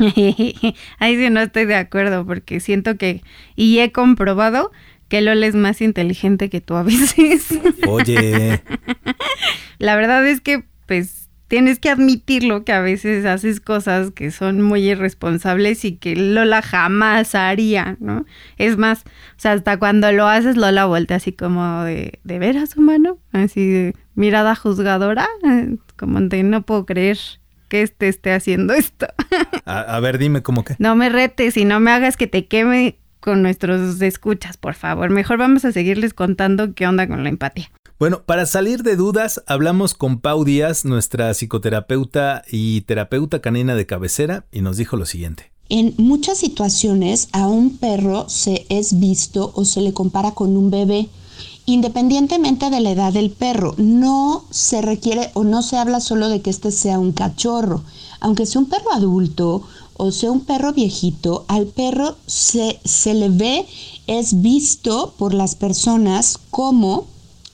Ahí 1.00 1.16
sí 1.16 1.30
no 1.30 1.40
estoy 1.40 1.64
de 1.64 1.75
acuerdo 1.75 2.25
porque 2.25 2.60
siento 2.60 2.98
que, 2.98 3.22
y 3.56 3.80
he 3.80 3.94
comprobado 3.94 4.72
que 5.08 5.22
Lola 5.22 5.48
es 5.48 5.56
más 5.56 5.80
inteligente 5.81 6.50
que 6.50 6.60
tú 6.60 6.75
a 6.75 6.84
veces. 6.84 7.48
Oye. 7.88 8.62
La 9.80 9.96
verdad 9.96 10.28
es 10.28 10.42
que 10.42 10.66
pues 10.86 11.23
tienes 11.54 11.78
que 11.78 11.92
admitirlo 11.92 12.66
que 12.66 12.74
a 12.74 12.82
veces 12.82 13.28
haces 13.28 13.60
cosas 13.60 14.10
que 14.10 14.32
son 14.32 14.64
muy 14.64 14.90
irresponsables 14.90 15.86
y 15.86 15.98
que 15.98 16.16
Lola 16.16 16.64
jamás 16.64 17.36
haría, 17.36 17.96
¿no? 18.00 18.26
Es 18.58 18.80
más, 18.80 19.02
o 19.02 19.38
sea, 19.40 19.52
hasta 19.52 19.78
cuando 19.78 20.12
lo 20.12 20.26
haces, 20.26 20.58
Lola 20.58 20.88
vuelta 20.88 21.14
así 21.14 21.32
como 21.32 21.84
de, 21.84 22.18
¿de 22.24 22.40
veras, 22.40 22.76
humano? 22.76 23.20
Así 23.34 23.70
de 23.70 23.96
mirada 24.16 24.56
juzgadora, 24.56 25.28
eh, 25.48 25.78
como 25.96 26.22
de 26.22 26.42
no 26.42 26.64
puedo 26.64 26.88
creer 26.88 27.20
que 27.68 27.84
este 27.84 28.08
esté 28.08 28.34
haciendo 28.34 28.74
esto. 28.74 29.06
a, 29.66 29.82
a 29.82 30.00
ver, 30.00 30.18
dime 30.18 30.42
cómo 30.42 30.63
que. 30.63 30.75
No 30.80 30.96
me 30.96 31.10
retes 31.10 31.56
y 31.56 31.66
no 31.66 31.80
me 31.80 31.92
hagas 31.92 32.18
que 32.18 32.25
te 32.25 32.48
queme 32.48 32.98
con 33.20 33.44
nuestros 33.44 34.01
escuchas, 34.01 34.58
por 34.58 34.74
favor. 34.74 35.12
Mejor 35.12 35.38
vamos 35.38 35.66
a 35.66 35.72
seguirles 35.72 36.16
contando 36.16 36.74
qué 36.74 36.88
onda 36.88 37.08
con 37.08 37.24
la 37.24 37.30
empatía. 37.30 37.70
Bueno, 38.00 38.24
para 38.24 38.46
salir 38.46 38.82
de 38.84 38.96
dudas, 38.96 39.44
hablamos 39.46 39.94
con 39.94 40.20
Pau 40.20 40.44
Díaz, 40.44 40.84
nuestra 40.84 41.32
psicoterapeuta 41.34 42.44
y 42.52 42.82
terapeuta 42.82 43.40
canina 43.40 43.76
de 43.76 43.86
cabecera, 43.86 44.46
y 44.52 44.62
nos 44.62 44.78
dijo 44.78 44.98
lo 44.98 45.06
siguiente. 45.06 45.52
En 45.70 45.94
muchas 45.98 46.40
situaciones 46.40 47.30
a 47.32 47.48
un 47.48 47.78
perro 47.78 48.28
se 48.30 48.66
es 48.70 49.00
visto 49.00 49.54
o 49.56 49.64
se 49.64 49.82
le 49.82 49.94
compara 49.94 50.32
con 50.32 50.58
un 50.58 50.72
bebé, 50.72 51.08
independientemente 51.66 52.70
de 52.70 52.82
la 52.82 52.92
edad 52.92 53.14
del 53.14 53.30
perro. 53.30 53.76
No 53.78 54.44
se 54.50 54.82
requiere 54.82 55.30
o 55.36 55.44
no 55.44 55.62
se 55.62 55.78
habla 55.78 56.00
solo 56.00 56.30
de 56.30 56.42
que 56.42 56.50
este 56.50 56.72
sea 56.72 57.00
un 57.00 57.14
cachorro. 57.14 57.84
Aunque 58.20 58.46
sea 58.46 58.60
un 58.60 58.70
perro 58.70 58.92
adulto 58.92 59.64
o 59.96 60.12
sea 60.12 60.32
un 60.32 60.42
perro 60.42 60.74
viejito, 60.74 61.46
al 61.48 61.68
perro 61.68 62.16
se, 62.26 62.80
se 62.84 63.14
le 63.14 63.30
ve, 63.30 63.66
es 64.08 64.42
visto 64.42 65.14
por 65.18 65.34
las 65.34 65.56
personas 65.56 66.40
como 66.50 67.06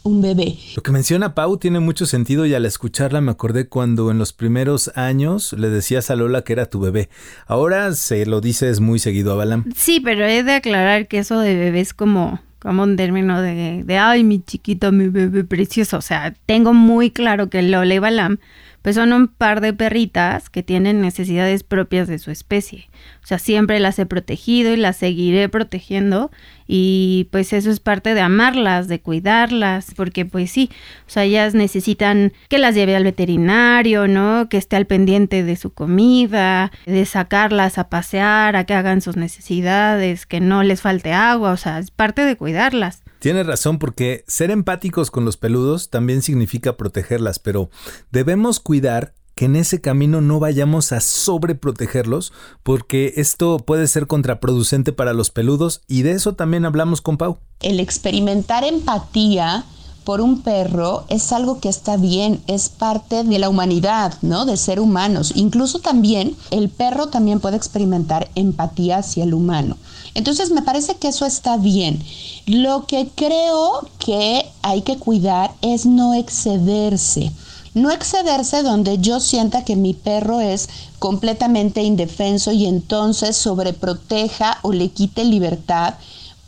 un 0.04 0.22
bebé. 0.22 0.58
Lo 0.76 0.84
que 0.84 0.92
menciona 0.92 1.36
Pau 1.36 1.58
tiene 1.58 1.80
mucho 1.80 2.06
sentido 2.06 2.46
y 2.46 2.54
al 2.54 2.66
escucharla 2.66 3.22
me 3.22 3.32
acordé 3.32 3.68
cuando 3.68 4.12
en 4.12 4.18
los 4.18 4.34
primeros 4.34 4.92
años 4.96 5.54
le 5.54 5.70
decías 5.70 6.10
a 6.10 6.16
Lola 6.16 6.44
que 6.44 6.54
era 6.54 6.68
tu 6.68 6.80
bebé. 6.80 7.10
Ahora 7.48 7.94
se 7.94 8.26
lo 8.26 8.42
dices 8.42 8.80
muy 8.80 9.00
seguido 9.00 9.34
a 9.34 9.36
Balam. 9.36 9.66
Sí, 9.76 10.00
pero 10.00 10.26
he 10.26 10.44
de 10.44 10.54
aclarar 10.54 11.08
que 11.08 11.20
eso 11.20 11.40
de 11.40 11.56
bebé 11.56 11.82
es 11.82 11.94
como 11.94 12.40
como 12.60 12.84
un 12.84 12.98
término 12.98 13.42
de, 13.42 13.84
de 13.86 13.98
ay, 13.98 14.26
mi 14.26 14.42
chiquito, 14.42 14.92
mi 14.92 15.08
bebé 15.08 15.46
precioso. 15.46 15.98
O 15.98 16.02
sea, 16.02 16.34
tengo 16.46 16.74
muy 16.74 17.10
claro 17.10 17.50
que 17.50 17.62
Lola 17.62 17.96
y 17.96 18.00
Balam 18.00 18.40
pues 18.82 18.96
son 18.96 19.14
un 19.14 19.28
par 19.28 19.62
de 19.62 19.74
perritas 19.74 20.50
que 20.50 20.64
tienen 20.64 21.02
necesidades 21.02 21.64
propias 21.64 22.08
de 22.08 22.20
su 22.20 22.32
especie. 22.32 22.90
O 23.24 23.28
sea, 23.28 23.40
siempre 23.40 23.80
las 23.80 24.00
he 24.00 24.06
protegido 24.06 24.74
y 24.74 24.78
las 24.78 24.98
seguiré 24.98 25.50
protegiendo 25.50 26.32
y 26.68 27.28
pues 27.32 27.52
eso 27.54 27.70
es 27.70 27.80
parte 27.80 28.14
de 28.14 28.22
amarlas, 28.22 28.88
de 28.88 29.02
cuidarlas, 29.02 29.94
porque 29.96 30.26
pues 30.26 30.52
sí, 30.52 30.70
o 31.08 31.10
sea, 31.10 31.24
ellas 31.24 31.56
necesitan 31.56 32.32
que 32.48 32.60
las 32.60 32.76
lleve 32.76 32.96
al 32.96 33.04
veterinario, 33.04 34.08
¿no? 34.08 34.48
Que 34.50 34.58
esté 34.58 34.76
al 34.76 34.86
pendiente 34.86 35.44
de 35.44 35.56
su 35.56 35.74
comida, 35.74 36.72
de 36.86 37.06
sacarlas 37.06 37.78
a 37.78 37.90
pasear, 37.90 38.56
a 38.56 38.64
que 38.66 38.74
hagan 38.74 39.02
sus 39.02 39.18
necesidades, 39.18 40.26
que 40.26 40.40
no 40.40 40.64
les 40.64 40.82
falte 40.82 41.12
agua, 41.12 41.52
o 41.52 41.58
sea, 41.58 41.80
es 41.80 41.92
parte 41.92 42.24
de 42.24 42.36
cuidarlas. 42.36 43.04
Tienes 43.20 43.46
razón 43.46 43.80
porque 43.80 44.24
ser 44.28 44.50
empáticos 44.50 45.12
con 45.12 45.26
los 45.26 45.38
peludos 45.38 45.90
también 45.90 46.22
significa 46.22 46.78
protegerlas, 46.78 47.40
pero 47.40 47.70
debemos 48.12 48.60
cuidar 48.60 49.14
que 49.36 49.46
en 49.46 49.56
ese 49.56 49.80
camino 49.80 50.20
no 50.20 50.40
vayamos 50.40 50.92
a 50.92 51.00
sobreprotegerlos 51.00 52.34
porque 52.64 53.14
esto 53.18 53.60
puede 53.60 53.88
ser 53.88 54.08
contraproducente 54.08 54.92
para 54.92 55.14
los 55.14 55.32
peludos 55.32 55.82
y 55.88 56.02
de 56.02 56.12
eso 56.12 56.34
también 56.34 56.66
hablamos 56.66 57.02
con 57.02 57.18
Pau. 57.18 57.40
El 57.62 57.80
experimentar 57.80 58.64
empatía 58.64 59.66
por 60.04 60.22
un 60.22 60.42
perro 60.42 61.06
es 61.08 61.32
algo 61.32 61.60
que 61.60 61.70
está 61.70 61.96
bien, 61.96 62.42
es 62.48 62.68
parte 62.70 63.24
de 63.24 63.40
la 63.40 63.48
humanidad, 63.48 64.16
¿no? 64.22 64.46
De 64.46 64.58
ser 64.58 64.80
humanos. 64.80 65.34
Incluso 65.36 65.80
también 65.80 66.36
el 66.52 66.70
perro 66.70 67.10
también 67.10 67.40
puede 67.40 67.58
experimentar 67.58 68.30
empatía 68.34 68.98
hacia 68.98 69.24
el 69.24 69.34
humano. 69.34 69.78
Entonces 70.16 70.52
me 70.52 70.64
parece 70.64 70.96
que 70.96 71.10
eso 71.10 71.26
está 71.26 71.58
bien. 71.58 72.04
Lo 72.50 72.88
que 72.88 73.08
creo 73.14 73.88
que 74.00 74.44
hay 74.64 74.82
que 74.82 74.98
cuidar 74.98 75.54
es 75.62 75.86
no 75.86 76.16
excederse. 76.16 77.32
No 77.76 77.92
excederse 77.92 78.64
donde 78.64 78.98
yo 78.98 79.20
sienta 79.20 79.64
que 79.64 79.76
mi 79.76 79.94
perro 79.94 80.40
es 80.40 80.68
completamente 80.98 81.84
indefenso 81.84 82.52
y 82.52 82.66
entonces 82.66 83.38
sobreproteja 83.38 84.58
o 84.64 84.74
le 84.74 84.90
quite 84.90 85.26
libertad 85.26 85.94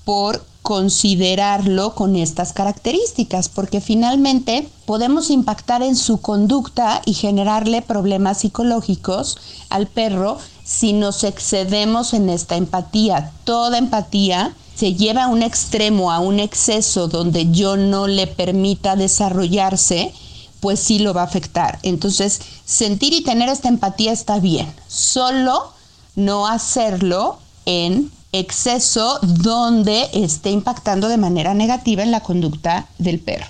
por 0.03 0.43
considerarlo 0.63 1.93
con 1.93 2.15
estas 2.15 2.51
características, 2.51 3.47
porque 3.49 3.79
finalmente 3.79 4.67
podemos 4.87 5.29
impactar 5.29 5.83
en 5.83 5.95
su 5.95 6.19
conducta 6.19 7.03
y 7.05 7.13
generarle 7.13 7.83
problemas 7.83 8.39
psicológicos 8.39 9.37
al 9.69 9.85
perro 9.85 10.39
si 10.63 10.93
nos 10.93 11.23
excedemos 11.23 12.15
en 12.15 12.31
esta 12.31 12.55
empatía. 12.55 13.31
Toda 13.43 13.77
empatía 13.77 14.55
se 14.81 14.95
lleva 14.95 15.25
a 15.25 15.27
un 15.27 15.43
extremo, 15.43 16.11
a 16.11 16.17
un 16.17 16.39
exceso 16.39 17.07
donde 17.07 17.51
yo 17.51 17.77
no 17.77 18.07
le 18.07 18.25
permita 18.25 18.95
desarrollarse 18.95 20.11
pues 20.59 20.79
sí 20.79 20.97
lo 20.97 21.13
va 21.13 21.21
a 21.21 21.25
afectar. 21.25 21.77
Entonces, 21.83 22.41
sentir 22.65 23.13
y 23.13 23.21
tener 23.21 23.47
esta 23.47 23.67
empatía 23.67 24.11
está 24.11 24.39
bien, 24.39 24.73
solo 24.87 25.71
no 26.15 26.47
hacerlo 26.47 27.37
en 27.67 28.09
exceso 28.31 29.19
donde 29.21 30.09
esté 30.13 30.49
impactando 30.49 31.09
de 31.09 31.17
manera 31.17 31.53
negativa 31.53 32.01
en 32.01 32.09
la 32.09 32.21
conducta 32.21 32.87
del 32.97 33.19
perro. 33.19 33.45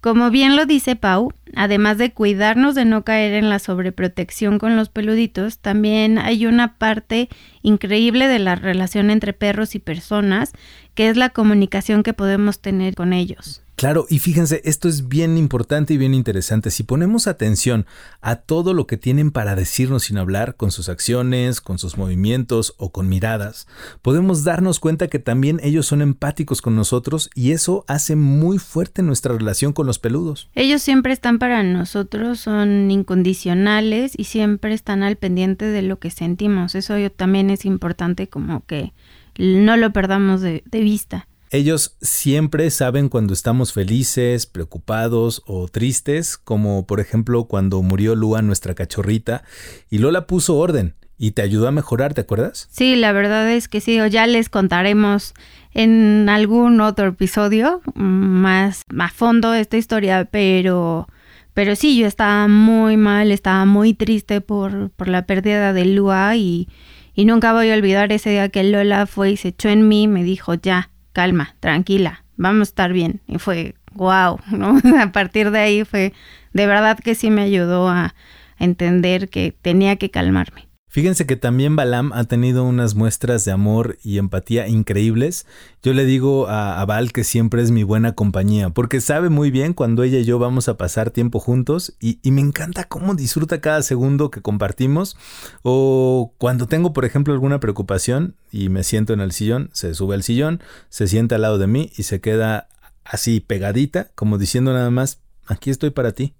Como 0.00 0.30
bien 0.30 0.54
lo 0.54 0.64
dice 0.64 0.94
Pau, 0.94 1.32
además 1.54 1.98
de 1.98 2.12
cuidarnos 2.12 2.74
de 2.74 2.84
no 2.84 3.04
caer 3.04 3.34
en 3.34 3.48
la 3.48 3.58
sobreprotección 3.58 4.58
con 4.58 4.76
los 4.76 4.88
peluditos, 4.88 5.58
también 5.58 6.18
hay 6.18 6.46
una 6.46 6.78
parte 6.78 7.28
increíble 7.62 8.28
de 8.28 8.38
la 8.38 8.54
relación 8.54 9.10
entre 9.10 9.32
perros 9.32 9.74
y 9.74 9.78
personas, 9.78 10.52
que 10.94 11.08
es 11.08 11.16
la 11.16 11.30
comunicación 11.30 12.02
que 12.02 12.14
podemos 12.14 12.60
tener 12.60 12.94
con 12.94 13.12
ellos. 13.12 13.62
Claro, 13.78 14.06
y 14.10 14.18
fíjense, 14.18 14.60
esto 14.64 14.88
es 14.88 15.06
bien 15.06 15.38
importante 15.38 15.94
y 15.94 15.98
bien 15.98 16.12
interesante. 16.12 16.72
Si 16.72 16.82
ponemos 16.82 17.28
atención 17.28 17.86
a 18.20 18.34
todo 18.34 18.74
lo 18.74 18.88
que 18.88 18.96
tienen 18.96 19.30
para 19.30 19.54
decirnos 19.54 20.02
sin 20.02 20.18
hablar, 20.18 20.56
con 20.56 20.72
sus 20.72 20.88
acciones, 20.88 21.60
con 21.60 21.78
sus 21.78 21.96
movimientos 21.96 22.74
o 22.76 22.90
con 22.90 23.08
miradas, 23.08 23.68
podemos 24.02 24.42
darnos 24.42 24.80
cuenta 24.80 25.06
que 25.06 25.20
también 25.20 25.60
ellos 25.62 25.86
son 25.86 26.02
empáticos 26.02 26.60
con 26.60 26.74
nosotros 26.74 27.30
y 27.36 27.52
eso 27.52 27.84
hace 27.86 28.16
muy 28.16 28.58
fuerte 28.58 29.04
nuestra 29.04 29.32
relación 29.38 29.72
con 29.72 29.86
los 29.86 30.00
peludos. 30.00 30.50
Ellos 30.56 30.82
siempre 30.82 31.12
están 31.12 31.38
para 31.38 31.62
nosotros, 31.62 32.40
son 32.40 32.90
incondicionales 32.90 34.10
y 34.16 34.24
siempre 34.24 34.74
están 34.74 35.04
al 35.04 35.14
pendiente 35.14 35.66
de 35.66 35.82
lo 35.82 36.00
que 36.00 36.10
sentimos. 36.10 36.74
Eso 36.74 36.94
también 37.14 37.48
es 37.48 37.64
importante 37.64 38.26
como 38.26 38.66
que 38.66 38.92
no 39.38 39.76
lo 39.76 39.92
perdamos 39.92 40.40
de, 40.40 40.64
de 40.66 40.80
vista. 40.80 41.28
Ellos 41.50 41.96
siempre 42.02 42.70
saben 42.70 43.08
cuando 43.08 43.32
estamos 43.32 43.72
felices, 43.72 44.46
preocupados 44.46 45.42
o 45.46 45.68
tristes, 45.68 46.36
como 46.36 46.86
por 46.86 47.00
ejemplo 47.00 47.44
cuando 47.44 47.80
murió 47.82 48.14
Lua, 48.14 48.42
nuestra 48.42 48.74
cachorrita, 48.74 49.44
y 49.88 49.98
Lola 49.98 50.26
puso 50.26 50.56
orden 50.56 50.94
y 51.16 51.32
te 51.32 51.42
ayudó 51.42 51.66
a 51.66 51.72
mejorar, 51.72 52.14
¿te 52.14 52.20
acuerdas? 52.20 52.68
Sí, 52.70 52.96
la 52.96 53.12
verdad 53.12 53.50
es 53.50 53.66
que 53.66 53.80
sí, 53.80 53.98
ya 54.10 54.26
les 54.26 54.48
contaremos 54.48 55.34
en 55.72 56.28
algún 56.28 56.80
otro 56.80 57.08
episodio 57.08 57.80
más 57.94 58.84
a 58.98 59.08
fondo 59.08 59.54
esta 59.54 59.76
historia, 59.76 60.28
pero 60.30 61.08
pero 61.54 61.74
sí, 61.74 61.98
yo 61.98 62.06
estaba 62.06 62.46
muy 62.46 62.96
mal, 62.96 63.32
estaba 63.32 63.64
muy 63.64 63.92
triste 63.92 64.40
por, 64.40 64.90
por 64.90 65.08
la 65.08 65.26
pérdida 65.26 65.72
de 65.72 65.86
Lua 65.86 66.36
y, 66.36 66.68
y 67.14 67.24
nunca 67.24 67.52
voy 67.52 67.70
a 67.70 67.74
olvidar 67.74 68.12
ese 68.12 68.30
día 68.30 68.48
que 68.48 68.62
Lola 68.62 69.06
fue 69.06 69.32
y 69.32 69.36
se 69.36 69.48
echó 69.48 69.68
en 69.68 69.88
mí 69.88 70.06
me 70.06 70.22
dijo, 70.22 70.54
ya, 70.54 70.90
calma, 71.18 71.56
tranquila, 71.58 72.22
vamos 72.36 72.60
a 72.60 72.70
estar 72.70 72.92
bien. 72.92 73.20
Y 73.26 73.38
fue, 73.38 73.74
wow, 73.94 74.38
¿no? 74.52 74.78
A 75.02 75.10
partir 75.10 75.50
de 75.50 75.58
ahí 75.58 75.84
fue, 75.84 76.12
de 76.52 76.66
verdad 76.68 76.96
que 76.96 77.16
sí 77.16 77.28
me 77.28 77.42
ayudó 77.42 77.88
a 77.88 78.14
entender 78.60 79.28
que 79.28 79.50
tenía 79.50 79.96
que 79.96 80.12
calmarme. 80.12 80.67
Fíjense 80.90 81.26
que 81.26 81.36
también 81.36 81.76
Balam 81.76 82.12
ha 82.14 82.24
tenido 82.24 82.64
unas 82.64 82.94
muestras 82.94 83.44
de 83.44 83.52
amor 83.52 83.98
y 84.02 84.16
empatía 84.16 84.68
increíbles. 84.68 85.46
Yo 85.82 85.92
le 85.92 86.06
digo 86.06 86.48
a, 86.48 86.82
Val 86.86 87.12
que 87.12 87.24
siempre 87.24 87.60
es 87.60 87.70
mi 87.70 87.82
buena 87.82 88.14
compañía, 88.14 88.70
porque 88.70 89.02
sabe 89.02 89.28
muy 89.28 89.50
bien 89.50 89.74
cuando 89.74 90.02
ella 90.02 90.18
y 90.18 90.24
yo 90.24 90.38
vamos 90.38 90.68
a 90.68 90.78
pasar 90.78 91.10
tiempo 91.10 91.40
juntos 91.40 91.94
y, 92.00 92.18
y, 92.22 92.30
me 92.30 92.40
encanta 92.40 92.84
cómo 92.84 93.14
disfruta 93.14 93.60
cada 93.60 93.82
segundo 93.82 94.30
que 94.30 94.40
compartimos. 94.40 95.16
O 95.62 96.32
cuando 96.38 96.66
tengo, 96.66 96.94
por 96.94 97.04
ejemplo, 97.04 97.34
alguna 97.34 97.60
preocupación 97.60 98.36
y 98.50 98.70
me 98.70 98.82
siento 98.82 99.12
en 99.12 99.20
el 99.20 99.32
sillón, 99.32 99.68
se 99.74 99.92
sube 99.94 100.14
al 100.14 100.22
sillón, 100.22 100.62
se 100.88 101.06
sienta 101.06 101.34
al 101.34 101.42
lado 101.42 101.58
de 101.58 101.66
mí 101.66 101.92
y 101.98 102.04
se 102.04 102.20
queda 102.22 102.68
así 103.04 103.40
pegadita, 103.40 104.10
como 104.14 104.38
diciendo 104.38 104.72
nada 104.72 104.90
más, 104.90 105.20
aquí 105.46 105.68
estoy 105.68 105.90
para 105.90 106.12
ti. 106.12 106.34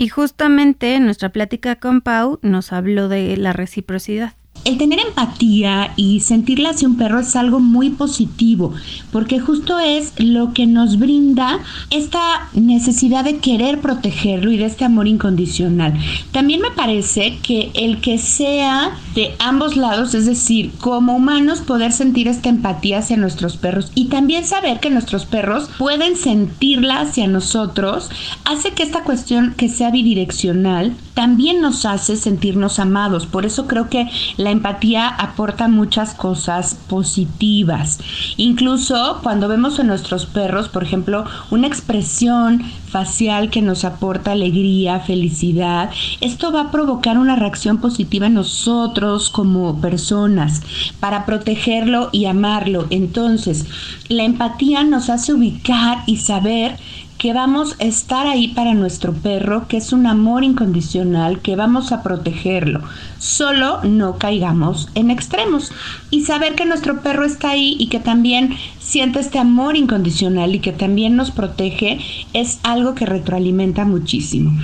Y 0.00 0.08
justamente 0.08 0.94
en 0.94 1.04
nuestra 1.04 1.28
plática 1.28 1.76
con 1.76 2.00
Pau 2.00 2.38
nos 2.40 2.72
habló 2.72 3.10
de 3.10 3.36
la 3.36 3.52
reciprocidad. 3.52 4.32
El 4.64 4.76
tener 4.76 4.98
empatía 4.98 5.92
y 5.96 6.20
sentirla 6.20 6.70
hacia 6.70 6.86
un 6.86 6.96
perro 6.96 7.20
es 7.20 7.34
algo 7.34 7.60
muy 7.60 7.90
positivo, 7.90 8.74
porque 9.10 9.40
justo 9.40 9.78
es 9.78 10.12
lo 10.18 10.52
que 10.52 10.66
nos 10.66 10.98
brinda 10.98 11.60
esta 11.90 12.48
necesidad 12.52 13.24
de 13.24 13.38
querer 13.38 13.80
protegerlo 13.80 14.50
y 14.52 14.58
de 14.58 14.66
este 14.66 14.84
amor 14.84 15.08
incondicional. 15.08 15.94
También 16.32 16.60
me 16.60 16.70
parece 16.70 17.38
que 17.42 17.70
el 17.74 18.00
que 18.00 18.18
sea 18.18 18.98
de 19.14 19.34
ambos 19.38 19.76
lados, 19.76 20.14
es 20.14 20.26
decir, 20.26 20.72
como 20.78 21.16
humanos 21.16 21.60
poder 21.60 21.92
sentir 21.92 22.28
esta 22.28 22.48
empatía 22.48 22.98
hacia 22.98 23.16
nuestros 23.16 23.56
perros 23.56 23.90
y 23.94 24.06
también 24.06 24.44
saber 24.44 24.80
que 24.80 24.90
nuestros 24.90 25.24
perros 25.24 25.70
pueden 25.78 26.16
sentirla 26.16 27.00
hacia 27.00 27.26
nosotros, 27.26 28.10
hace 28.44 28.72
que 28.72 28.82
esta 28.82 29.04
cuestión 29.04 29.54
que 29.56 29.68
sea 29.68 29.90
bidireccional 29.90 30.94
también 31.20 31.60
nos 31.60 31.84
hace 31.84 32.16
sentirnos 32.16 32.78
amados. 32.78 33.26
Por 33.26 33.44
eso 33.44 33.66
creo 33.66 33.90
que 33.90 34.08
la 34.38 34.50
empatía 34.50 35.06
aporta 35.06 35.68
muchas 35.68 36.14
cosas 36.14 36.74
positivas. 36.88 37.98
Incluso 38.38 39.20
cuando 39.22 39.46
vemos 39.46 39.78
en 39.78 39.88
nuestros 39.88 40.24
perros, 40.24 40.70
por 40.70 40.82
ejemplo, 40.82 41.26
una 41.50 41.66
expresión 41.66 42.62
facial 42.88 43.50
que 43.50 43.60
nos 43.60 43.84
aporta 43.84 44.32
alegría, 44.32 45.00
felicidad, 45.00 45.90
esto 46.22 46.52
va 46.52 46.62
a 46.62 46.70
provocar 46.70 47.18
una 47.18 47.36
reacción 47.36 47.82
positiva 47.82 48.28
en 48.28 48.34
nosotros 48.34 49.28
como 49.28 49.78
personas 49.78 50.62
para 51.00 51.26
protegerlo 51.26 52.08
y 52.12 52.24
amarlo. 52.24 52.86
Entonces, 52.88 53.66
la 54.08 54.24
empatía 54.24 54.84
nos 54.84 55.10
hace 55.10 55.34
ubicar 55.34 56.02
y 56.06 56.16
saber 56.16 56.78
que 57.20 57.34
vamos 57.34 57.76
a 57.78 57.84
estar 57.84 58.26
ahí 58.26 58.48
para 58.48 58.72
nuestro 58.72 59.12
perro, 59.12 59.68
que 59.68 59.76
es 59.76 59.92
un 59.92 60.06
amor 60.06 60.42
incondicional, 60.42 61.40
que 61.40 61.54
vamos 61.54 61.92
a 61.92 62.02
protegerlo. 62.02 62.80
Solo 63.18 63.84
no 63.84 64.16
caigamos 64.16 64.88
en 64.94 65.10
extremos 65.10 65.70
y 66.10 66.22
saber 66.22 66.54
que 66.54 66.64
nuestro 66.64 67.02
perro 67.02 67.26
está 67.26 67.50
ahí 67.50 67.76
y 67.78 67.88
que 67.88 68.00
también 68.00 68.56
siente 68.78 69.20
este 69.20 69.38
amor 69.38 69.76
incondicional 69.76 70.54
y 70.54 70.60
que 70.60 70.72
también 70.72 71.14
nos 71.14 71.30
protege 71.30 71.98
es 72.32 72.58
algo 72.62 72.94
que 72.94 73.04
retroalimenta 73.04 73.84
muchísimo. 73.84 74.58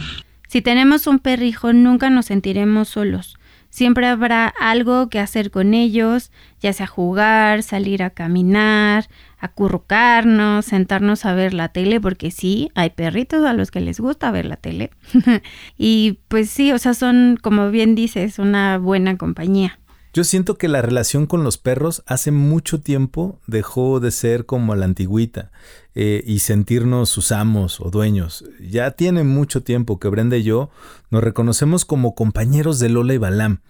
Si 0.49 0.63
tenemos 0.63 1.07
un 1.07 1.19
perrijo, 1.19 1.75
nunca 1.75 2.09
nos 2.09 2.25
sentiremos 2.25 2.89
solos. 2.89 3.37
Siempre 3.69 4.07
habrá 4.07 4.49
algo 4.59 5.11
que 5.11 5.19
hacer 5.19 5.51
con 5.51 5.75
ellos, 5.75 6.31
ya 6.63 6.73
sea 6.73 6.87
jugar, 6.87 7.63
salir 7.63 8.03
a 8.03 8.09
caminar, 8.09 9.09
acurrucarnos, 9.47 10.67
sentarnos 10.67 11.25
a 11.25 11.35
ver 11.35 11.55
la 11.55 11.69
tele, 11.69 12.01
porque 12.01 12.31
sí, 12.31 12.71
hay 12.75 12.91
perritos 12.91 13.45
a 13.45 13.53
los 13.53 13.71
que 13.71 13.81
les 13.81 14.01
gusta 14.01 14.31
ver 14.31 14.47
la 14.47 14.57
tele. 14.57 14.91
y 15.79 16.19
pues 16.29 16.51
sí, 16.51 16.73
o 16.73 16.79
sea, 16.79 16.95
son, 16.95 17.39
como 17.41 17.71
bien 17.71 17.95
dices, 17.95 18.39
una 18.39 18.79
buena 18.79 19.17
compañía. 19.17 19.79
Yo 20.13 20.25
siento 20.25 20.57
que 20.57 20.69
la 20.69 20.81
relación 20.81 21.27
con 21.27 21.45
los 21.45 21.59
perros 21.59 22.03
hace 22.07 22.31
mucho 22.31 22.81
tiempo 22.81 23.39
dejó 23.47 24.01
de 24.01 24.11
ser 24.11 24.47
como 24.47 24.75
la 24.75 24.87
antigüita 24.87 25.51
eh, 25.95 26.25
y 26.27 26.39
sentirnos 26.39 27.11
sus 27.11 27.33
amos 27.33 27.83
o 27.83 27.91
dueños. 27.91 28.45
Ya 28.59 28.93
tiene 28.93 29.25
mucho 29.25 29.63
tiempo 29.63 29.99
que 29.99 30.09
Brenda 30.09 30.39
y 30.39 30.43
yo 30.43 30.71
nos 31.11 31.23
reconocemos 31.23 31.85
como 31.85 32.15
compañeros 32.15 32.79
de 32.79 32.89
Lola 32.89 33.13
y 33.13 33.19
Balam. 33.19 33.61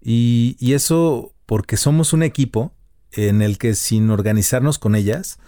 Y 0.00 0.72
eso 0.72 1.32
porque 1.44 1.76
somos 1.76 2.12
un 2.12 2.22
equipo 2.22 2.75
en 3.16 3.42
el 3.42 3.58
que 3.58 3.74
sin 3.74 4.10
organizarnos 4.10 4.78
con 4.78 4.94
ellas, 4.94 5.38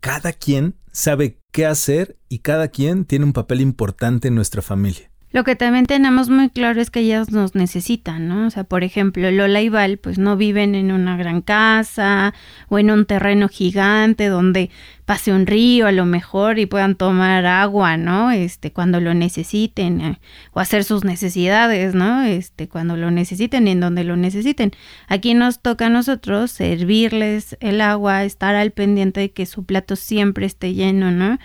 cada 0.00 0.32
quien 0.32 0.74
sabe 0.90 1.38
qué 1.52 1.66
hacer 1.66 2.18
y 2.28 2.40
cada 2.40 2.68
quien 2.68 3.04
tiene 3.04 3.24
un 3.24 3.32
papel 3.32 3.60
importante 3.60 4.28
en 4.28 4.34
nuestra 4.34 4.62
familia. 4.62 5.11
Lo 5.32 5.44
que 5.44 5.56
también 5.56 5.86
tenemos 5.86 6.28
muy 6.28 6.50
claro 6.50 6.80
es 6.80 6.90
que 6.90 7.00
ellas 7.00 7.30
nos 7.30 7.54
necesitan, 7.54 8.28
¿no? 8.28 8.46
O 8.46 8.50
sea, 8.50 8.64
por 8.64 8.84
ejemplo, 8.84 9.30
Lola 9.30 9.62
y 9.62 9.70
Val 9.70 9.96
pues 9.96 10.18
no 10.18 10.36
viven 10.36 10.74
en 10.74 10.92
una 10.92 11.16
gran 11.16 11.40
casa 11.40 12.34
o 12.68 12.78
en 12.78 12.90
un 12.90 13.06
terreno 13.06 13.48
gigante 13.48 14.26
donde 14.26 14.70
pase 15.06 15.32
un 15.32 15.46
río 15.46 15.86
a 15.86 15.92
lo 15.92 16.06
mejor 16.06 16.58
y 16.58 16.66
puedan 16.66 16.94
tomar 16.94 17.44
agua, 17.46 17.96
¿no? 17.96 18.30
Este, 18.30 18.72
cuando 18.72 19.00
lo 19.00 19.14
necesiten 19.14 20.00
eh, 20.00 20.20
o 20.52 20.60
hacer 20.60 20.84
sus 20.84 21.04
necesidades, 21.04 21.94
¿no? 21.94 22.22
Este, 22.22 22.68
cuando 22.68 22.96
lo 22.96 23.10
necesiten 23.10 23.66
y 23.68 23.72
en 23.72 23.80
donde 23.80 24.04
lo 24.04 24.16
necesiten. 24.16 24.72
Aquí 25.08 25.34
nos 25.34 25.60
toca 25.60 25.86
a 25.86 25.90
nosotros 25.90 26.50
servirles 26.50 27.56
el 27.60 27.80
agua, 27.80 28.24
estar 28.24 28.54
al 28.54 28.70
pendiente 28.70 29.20
de 29.20 29.32
que 29.32 29.46
su 29.46 29.64
plato 29.64 29.96
siempre 29.96 30.46
esté 30.46 30.74
lleno, 30.74 31.10
¿no? 31.10 31.38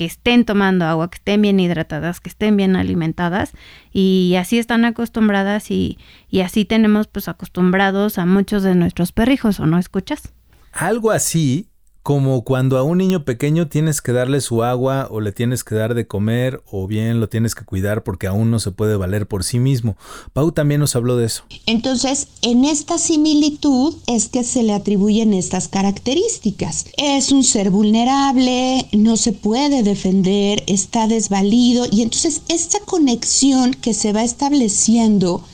Que 0.00 0.06
estén 0.06 0.46
tomando 0.46 0.86
agua, 0.86 1.10
que 1.10 1.16
estén 1.16 1.42
bien 1.42 1.60
hidratadas, 1.60 2.22
que 2.22 2.30
estén 2.30 2.56
bien 2.56 2.74
alimentadas 2.74 3.52
y 3.92 4.34
así 4.38 4.58
están 4.58 4.86
acostumbradas 4.86 5.70
y, 5.70 5.98
y 6.30 6.40
así 6.40 6.64
tenemos 6.64 7.06
pues 7.06 7.28
acostumbrados 7.28 8.16
a 8.16 8.24
muchos 8.24 8.62
de 8.62 8.74
nuestros 8.74 9.12
perrijos, 9.12 9.60
¿o 9.60 9.66
no 9.66 9.76
escuchas? 9.76 10.32
Algo 10.72 11.10
así 11.10 11.69
como 12.02 12.44
cuando 12.44 12.78
a 12.78 12.82
un 12.82 12.98
niño 12.98 13.24
pequeño 13.24 13.68
tienes 13.68 14.00
que 14.00 14.12
darle 14.12 14.40
su 14.40 14.62
agua 14.62 15.06
o 15.10 15.20
le 15.20 15.32
tienes 15.32 15.64
que 15.64 15.74
dar 15.74 15.94
de 15.94 16.06
comer 16.06 16.62
o 16.70 16.86
bien 16.86 17.20
lo 17.20 17.28
tienes 17.28 17.54
que 17.54 17.64
cuidar 17.64 18.02
porque 18.02 18.26
aún 18.26 18.50
no 18.50 18.58
se 18.58 18.70
puede 18.70 18.96
valer 18.96 19.26
por 19.26 19.44
sí 19.44 19.58
mismo. 19.58 19.96
Pau 20.32 20.50
también 20.52 20.80
nos 20.80 20.96
habló 20.96 21.16
de 21.16 21.26
eso. 21.26 21.44
Entonces, 21.66 22.28
en 22.42 22.64
esta 22.64 22.96
similitud 22.96 23.94
es 24.06 24.28
que 24.28 24.44
se 24.44 24.62
le 24.62 24.72
atribuyen 24.72 25.34
estas 25.34 25.68
características. 25.68 26.86
Es 26.96 27.32
un 27.32 27.44
ser 27.44 27.70
vulnerable, 27.70 28.88
no 28.92 29.16
se 29.16 29.32
puede 29.32 29.82
defender, 29.82 30.62
está 30.66 31.06
desvalido 31.06 31.86
y 31.90 32.02
entonces 32.02 32.42
esta 32.48 32.78
conexión 32.80 33.74
que 33.74 33.92
se 33.92 34.12
va 34.12 34.22
estableciendo 34.22 35.44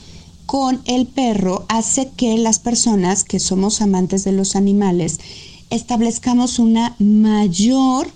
con 0.46 0.80
el 0.84 1.08
perro 1.08 1.66
hace 1.68 2.10
que 2.16 2.38
las 2.38 2.60
personas 2.60 3.24
que 3.24 3.40
somos 3.40 3.80
amantes 3.80 4.22
de 4.22 4.30
los 4.30 4.54
animales 4.54 5.18
establezcamos 5.70 6.58
una 6.58 6.94
mayor 6.98 8.08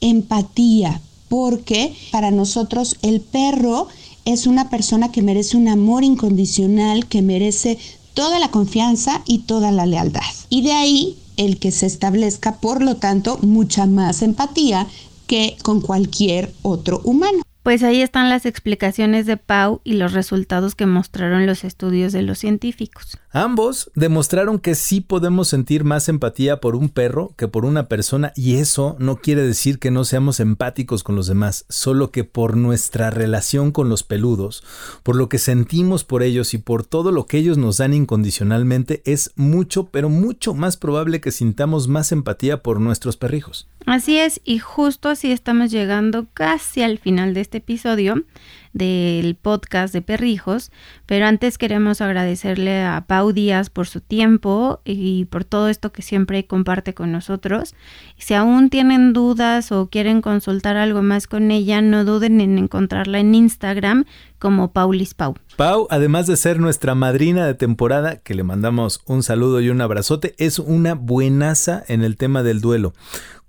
empatía, 0.00 1.00
porque 1.28 1.94
para 2.10 2.30
nosotros 2.30 2.96
el 3.02 3.20
perro 3.20 3.88
es 4.24 4.46
una 4.46 4.70
persona 4.70 5.10
que 5.10 5.22
merece 5.22 5.56
un 5.56 5.68
amor 5.68 6.04
incondicional, 6.04 7.06
que 7.06 7.22
merece 7.22 7.78
toda 8.14 8.38
la 8.38 8.50
confianza 8.50 9.22
y 9.26 9.40
toda 9.40 9.70
la 9.72 9.86
lealtad. 9.86 10.22
Y 10.50 10.62
de 10.62 10.72
ahí 10.72 11.16
el 11.36 11.58
que 11.58 11.70
se 11.70 11.86
establezca, 11.86 12.60
por 12.60 12.82
lo 12.82 12.96
tanto, 12.96 13.38
mucha 13.42 13.86
más 13.86 14.22
empatía 14.22 14.86
que 15.26 15.56
con 15.62 15.80
cualquier 15.80 16.52
otro 16.62 17.00
humano. 17.04 17.42
Pues 17.68 17.82
ahí 17.82 18.00
están 18.00 18.30
las 18.30 18.46
explicaciones 18.46 19.26
de 19.26 19.36
Pau 19.36 19.82
y 19.84 19.92
los 19.92 20.14
resultados 20.14 20.74
que 20.74 20.86
mostraron 20.86 21.44
los 21.44 21.64
estudios 21.64 22.14
de 22.14 22.22
los 22.22 22.38
científicos. 22.38 23.18
Ambos 23.30 23.90
demostraron 23.94 24.58
que 24.58 24.74
sí 24.74 25.02
podemos 25.02 25.48
sentir 25.48 25.84
más 25.84 26.08
empatía 26.08 26.62
por 26.62 26.74
un 26.74 26.88
perro 26.88 27.34
que 27.36 27.46
por 27.46 27.66
una 27.66 27.86
persona 27.86 28.32
y 28.34 28.54
eso 28.54 28.96
no 28.98 29.16
quiere 29.16 29.42
decir 29.42 29.78
que 29.78 29.90
no 29.90 30.04
seamos 30.04 30.40
empáticos 30.40 31.02
con 31.02 31.14
los 31.14 31.26
demás, 31.26 31.66
solo 31.68 32.10
que 32.10 32.24
por 32.24 32.56
nuestra 32.56 33.10
relación 33.10 33.70
con 33.70 33.90
los 33.90 34.02
peludos, 34.02 34.64
por 35.02 35.16
lo 35.16 35.28
que 35.28 35.36
sentimos 35.36 36.04
por 36.04 36.22
ellos 36.22 36.54
y 36.54 36.58
por 36.58 36.86
todo 36.86 37.12
lo 37.12 37.26
que 37.26 37.36
ellos 37.36 37.58
nos 37.58 37.76
dan 37.76 37.92
incondicionalmente, 37.92 39.02
es 39.04 39.30
mucho, 39.36 39.90
pero 39.90 40.08
mucho 40.08 40.54
más 40.54 40.78
probable 40.78 41.20
que 41.20 41.32
sintamos 41.32 41.86
más 41.86 42.12
empatía 42.12 42.62
por 42.62 42.80
nuestros 42.80 43.18
perrijos. 43.18 43.68
Así 43.84 44.18
es, 44.18 44.40
y 44.44 44.58
justo 44.58 45.08
así 45.08 45.32
estamos 45.32 45.70
llegando 45.70 46.26
casi 46.34 46.82
al 46.82 46.98
final 46.98 47.32
de 47.32 47.40
este 47.40 47.57
episodio 47.58 48.24
del 48.72 49.34
podcast 49.34 49.92
de 49.92 50.02
Perrijos, 50.02 50.70
pero 51.06 51.26
antes 51.26 51.58
queremos 51.58 52.00
agradecerle 52.00 52.82
a 52.82 53.04
Pau 53.06 53.32
Díaz 53.32 53.70
por 53.70 53.86
su 53.86 54.00
tiempo 54.00 54.80
y 54.84 55.24
por 55.26 55.44
todo 55.44 55.68
esto 55.68 55.92
que 55.92 56.02
siempre 56.02 56.46
comparte 56.46 56.94
con 56.94 57.12
nosotros. 57.12 57.74
Si 58.18 58.34
aún 58.34 58.70
tienen 58.70 59.12
dudas 59.12 59.72
o 59.72 59.88
quieren 59.88 60.22
consultar 60.22 60.76
algo 60.76 61.02
más 61.02 61.26
con 61.26 61.50
ella, 61.50 61.80
no 61.80 62.04
duden 62.04 62.40
en 62.40 62.58
encontrarla 62.58 63.20
en 63.20 63.34
Instagram 63.34 64.04
como 64.38 64.72
Paulis 64.72 65.14
Pau. 65.14 65.34
Pau, 65.56 65.88
además 65.90 66.26
de 66.26 66.36
ser 66.36 66.60
nuestra 66.60 66.94
madrina 66.94 67.44
de 67.46 67.54
temporada, 67.54 68.16
que 68.16 68.34
le 68.34 68.44
mandamos 68.44 69.00
un 69.06 69.22
saludo 69.22 69.60
y 69.60 69.70
un 69.70 69.80
abrazote, 69.80 70.34
es 70.38 70.60
una 70.60 70.94
buenaza 70.94 71.82
en 71.88 72.02
el 72.02 72.16
tema 72.16 72.42
del 72.42 72.60
duelo. 72.60 72.92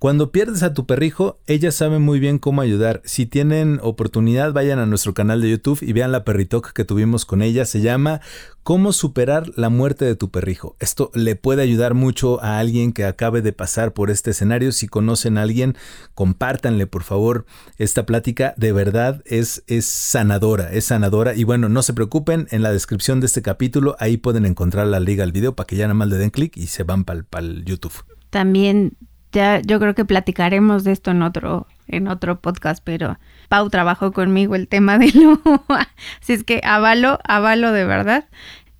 Cuando 0.00 0.32
pierdes 0.32 0.62
a 0.62 0.72
tu 0.72 0.86
perrijo, 0.86 1.38
ella 1.46 1.70
sabe 1.70 1.98
muy 1.98 2.18
bien 2.18 2.38
cómo 2.38 2.62
ayudar. 2.62 3.02
Si 3.04 3.26
tienen 3.26 3.78
oportunidad, 3.82 4.52
vayan 4.52 4.78
a 4.78 4.86
nuestro 4.86 5.09
canal 5.14 5.40
de 5.40 5.50
YouTube 5.50 5.78
y 5.82 5.92
vean 5.92 6.12
la 6.12 6.24
perritoc 6.24 6.72
que 6.72 6.84
tuvimos 6.84 7.24
con 7.24 7.42
ella. 7.42 7.64
Se 7.64 7.80
llama 7.80 8.20
Cómo 8.62 8.92
superar 8.92 9.50
la 9.56 9.68
muerte 9.68 10.04
de 10.04 10.16
tu 10.16 10.30
perrijo. 10.30 10.76
Esto 10.80 11.10
le 11.14 11.36
puede 11.36 11.62
ayudar 11.62 11.94
mucho 11.94 12.42
a 12.42 12.58
alguien 12.58 12.92
que 12.92 13.04
acabe 13.04 13.42
de 13.42 13.52
pasar 13.52 13.92
por 13.92 14.10
este 14.10 14.30
escenario. 14.30 14.72
Si 14.72 14.86
conocen 14.86 15.38
a 15.38 15.42
alguien, 15.42 15.76
compártanle 16.14 16.86
por 16.86 17.02
favor 17.02 17.46
esta 17.78 18.06
plática. 18.06 18.54
De 18.56 18.72
verdad 18.72 19.22
es, 19.24 19.64
es 19.66 19.86
sanadora, 19.86 20.72
es 20.72 20.86
sanadora. 20.86 21.34
Y 21.34 21.44
bueno, 21.44 21.68
no 21.68 21.82
se 21.82 21.94
preocupen, 21.94 22.48
en 22.50 22.62
la 22.62 22.72
descripción 22.72 23.20
de 23.20 23.26
este 23.26 23.42
capítulo 23.42 23.96
ahí 23.98 24.16
pueden 24.16 24.46
encontrar 24.46 24.86
la 24.86 25.00
liga 25.00 25.24
al 25.24 25.32
video 25.32 25.56
para 25.56 25.66
que 25.66 25.76
ya 25.76 25.84
nada 25.86 25.94
más 25.94 26.08
le 26.08 26.16
den 26.16 26.30
clic 26.30 26.56
y 26.56 26.66
se 26.66 26.82
van 26.82 27.04
para 27.04 27.24
el 27.38 27.64
YouTube. 27.64 28.04
También 28.30 28.96
ya 29.32 29.60
yo 29.60 29.78
creo 29.80 29.94
que 29.94 30.04
platicaremos 30.04 30.84
de 30.84 30.92
esto 30.92 31.10
en 31.10 31.22
otro 31.22 31.66
en 31.86 32.08
otro 32.08 32.40
podcast, 32.40 32.82
pero 32.84 33.18
Pau 33.48 33.68
trabajó 33.68 34.12
conmigo 34.12 34.54
el 34.54 34.68
tema 34.68 34.98
de 34.98 35.10
lo 35.12 35.40
así 36.20 36.32
es 36.32 36.44
que 36.44 36.60
avalo, 36.64 37.18
avalo 37.24 37.72
de 37.72 37.84
verdad 37.84 38.28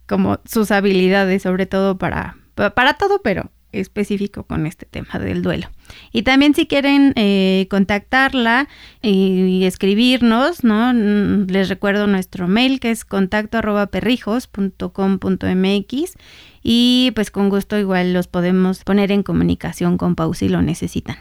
como 0.07 0.41
sus 0.45 0.71
habilidades, 0.71 1.43
sobre 1.43 1.67
todo 1.67 1.99
para 1.99 2.37
para 2.55 2.95
todo, 2.95 3.21
pero 3.23 3.51
específico 3.73 4.45
con 4.45 4.67
este 4.67 4.87
tema 4.87 5.19
del 5.19 5.43
duelo. 5.43 5.69
Y 6.13 6.23
también 6.23 6.55
si 6.55 6.67
quieren 6.67 7.13
eh, 7.17 7.67
contactarla 7.71 8.69
y, 9.03 9.65
escribirnos, 9.65 10.63
¿no? 10.65 10.93
Mm, 10.93 11.47
les 11.49 11.69
recuerdo 11.69 12.07
nuestro 12.07 12.49
mail 12.49 12.81
que 12.81 12.91
es 12.91 13.05
contacto 13.05 13.59
arroba 13.59 13.89
perrijos.com.mx 13.89 16.15
y 16.63 17.13
pues 17.15 17.31
con 17.31 17.49
gusto 17.49 17.79
igual 17.79 18.13
los 18.13 18.27
podemos 18.27 18.85
poner 18.85 19.13
en 19.13 19.23
comunicación 19.23 19.97
con 19.97 20.15
Pau 20.15 20.35
si 20.35 20.49
lo 20.49 20.63
necesitan. 20.63 21.17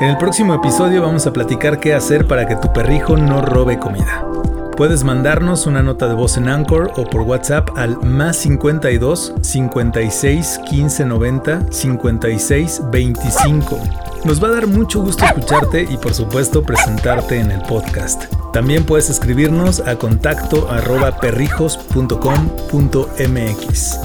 En 0.00 0.08
el 0.08 0.16
próximo 0.16 0.54
episodio 0.54 1.02
vamos 1.02 1.26
a 1.26 1.32
platicar 1.32 1.78
qué 1.78 1.92
hacer 1.92 2.26
para 2.26 2.46
que 2.46 2.56
tu 2.56 2.72
perrijo 2.72 3.16
no 3.16 3.42
robe 3.42 3.78
comida. 3.78 4.26
Puedes 4.76 5.04
mandarnos 5.04 5.66
una 5.66 5.82
nota 5.82 6.08
de 6.08 6.14
voz 6.14 6.38
en 6.38 6.48
Anchor 6.48 6.92
o 6.96 7.04
por 7.04 7.20
WhatsApp 7.20 7.68
al 7.76 8.00
más 8.02 8.36
52 8.38 9.34
56 9.42 10.60
15 10.70 11.04
90 11.04 11.70
56 11.70 12.82
25. 12.90 13.78
Nos 14.24 14.42
va 14.42 14.48
a 14.48 14.52
dar 14.52 14.66
mucho 14.66 15.00
gusto 15.00 15.24
escucharte 15.24 15.86
y 15.88 15.96
por 15.96 16.12
supuesto 16.12 16.62
presentarte 16.62 17.40
en 17.40 17.50
el 17.50 17.62
podcast. 17.62 18.24
También 18.52 18.84
puedes 18.84 19.08
escribirnos 19.08 19.80
a 19.80 19.96
contacto 19.96 20.70
arroba 20.70 21.16
perrijos.com.mx. 21.18 23.98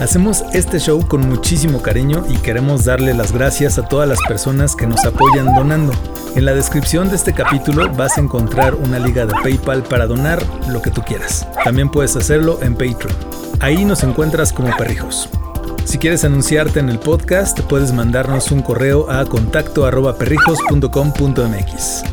Hacemos 0.00 0.44
este 0.52 0.78
show 0.78 1.06
con 1.06 1.28
muchísimo 1.28 1.80
cariño 1.80 2.24
y 2.28 2.36
queremos 2.38 2.84
darle 2.84 3.14
las 3.14 3.32
gracias 3.32 3.78
a 3.78 3.86
todas 3.86 4.08
las 4.08 4.18
personas 4.28 4.76
que 4.76 4.86
nos 4.86 5.04
apoyan 5.04 5.54
donando. 5.54 5.92
En 6.34 6.44
la 6.44 6.54
descripción 6.54 7.08
de 7.08 7.16
este 7.16 7.32
capítulo 7.32 7.90
vas 7.94 8.18
a 8.18 8.20
encontrar 8.20 8.74
una 8.74 8.98
liga 8.98 9.24
de 9.24 9.34
PayPal 9.42 9.82
para 9.84 10.06
donar 10.06 10.42
lo 10.68 10.82
que 10.82 10.90
tú 10.90 11.02
quieras. 11.02 11.46
También 11.64 11.88
puedes 11.88 12.16
hacerlo 12.16 12.58
en 12.62 12.74
Patreon. 12.74 13.14
Ahí 13.60 13.84
nos 13.84 14.02
encuentras 14.02 14.52
como 14.52 14.76
perrijos. 14.76 15.28
Si 15.84 15.98
quieres 15.98 16.24
anunciarte 16.24 16.80
en 16.80 16.88
el 16.88 16.98
podcast, 16.98 17.60
puedes 17.60 17.92
mandarnos 17.92 18.50
un 18.50 18.62
correo 18.62 19.10
a 19.10 19.24
contacto 19.24 19.84
perrijos.com.mx. 20.16 22.04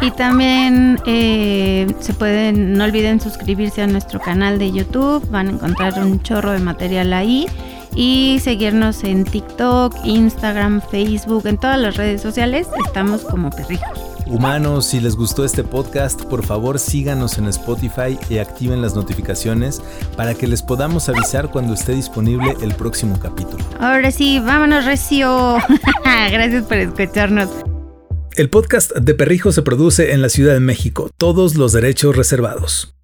Y 0.00 0.10
también 0.12 0.98
eh, 1.06 1.86
se 2.00 2.14
pueden, 2.14 2.74
no 2.74 2.84
olviden 2.84 3.20
suscribirse 3.20 3.82
a 3.82 3.86
nuestro 3.86 4.20
canal 4.20 4.58
de 4.58 4.70
YouTube, 4.70 5.28
van 5.30 5.48
a 5.48 5.50
encontrar 5.50 5.94
un 5.98 6.22
chorro 6.22 6.52
de 6.52 6.60
material 6.60 7.12
ahí 7.12 7.46
y 7.94 8.38
seguirnos 8.40 9.02
en 9.02 9.24
TikTok, 9.24 9.94
Instagram, 10.04 10.80
Facebook, 10.90 11.46
en 11.46 11.58
todas 11.58 11.80
las 11.80 11.96
redes 11.96 12.22
sociales, 12.22 12.68
estamos 12.86 13.22
como 13.22 13.50
perrijos. 13.50 14.07
Humanos, 14.28 14.86
si 14.86 15.00
les 15.00 15.16
gustó 15.16 15.44
este 15.44 15.64
podcast, 15.64 16.22
por 16.24 16.44
favor 16.44 16.78
síganos 16.78 17.38
en 17.38 17.46
Spotify 17.48 18.18
y 18.28 18.38
activen 18.38 18.82
las 18.82 18.94
notificaciones 18.94 19.80
para 20.16 20.34
que 20.34 20.46
les 20.46 20.62
podamos 20.62 21.08
avisar 21.08 21.50
cuando 21.50 21.74
esté 21.74 21.92
disponible 21.94 22.54
el 22.60 22.74
próximo 22.74 23.18
capítulo. 23.18 23.64
Ahora 23.80 24.10
sí, 24.10 24.38
vámonos 24.38 24.84
Recio. 24.84 25.56
Gracias 26.04 26.64
por 26.64 26.76
escucharnos. 26.76 27.48
El 28.36 28.50
podcast 28.50 28.92
de 28.94 29.14
Perrijo 29.14 29.50
se 29.50 29.62
produce 29.62 30.12
en 30.12 30.22
la 30.22 30.28
Ciudad 30.28 30.52
de 30.52 30.60
México, 30.60 31.10
todos 31.16 31.56
los 31.56 31.72
derechos 31.72 32.14
reservados. 32.14 32.97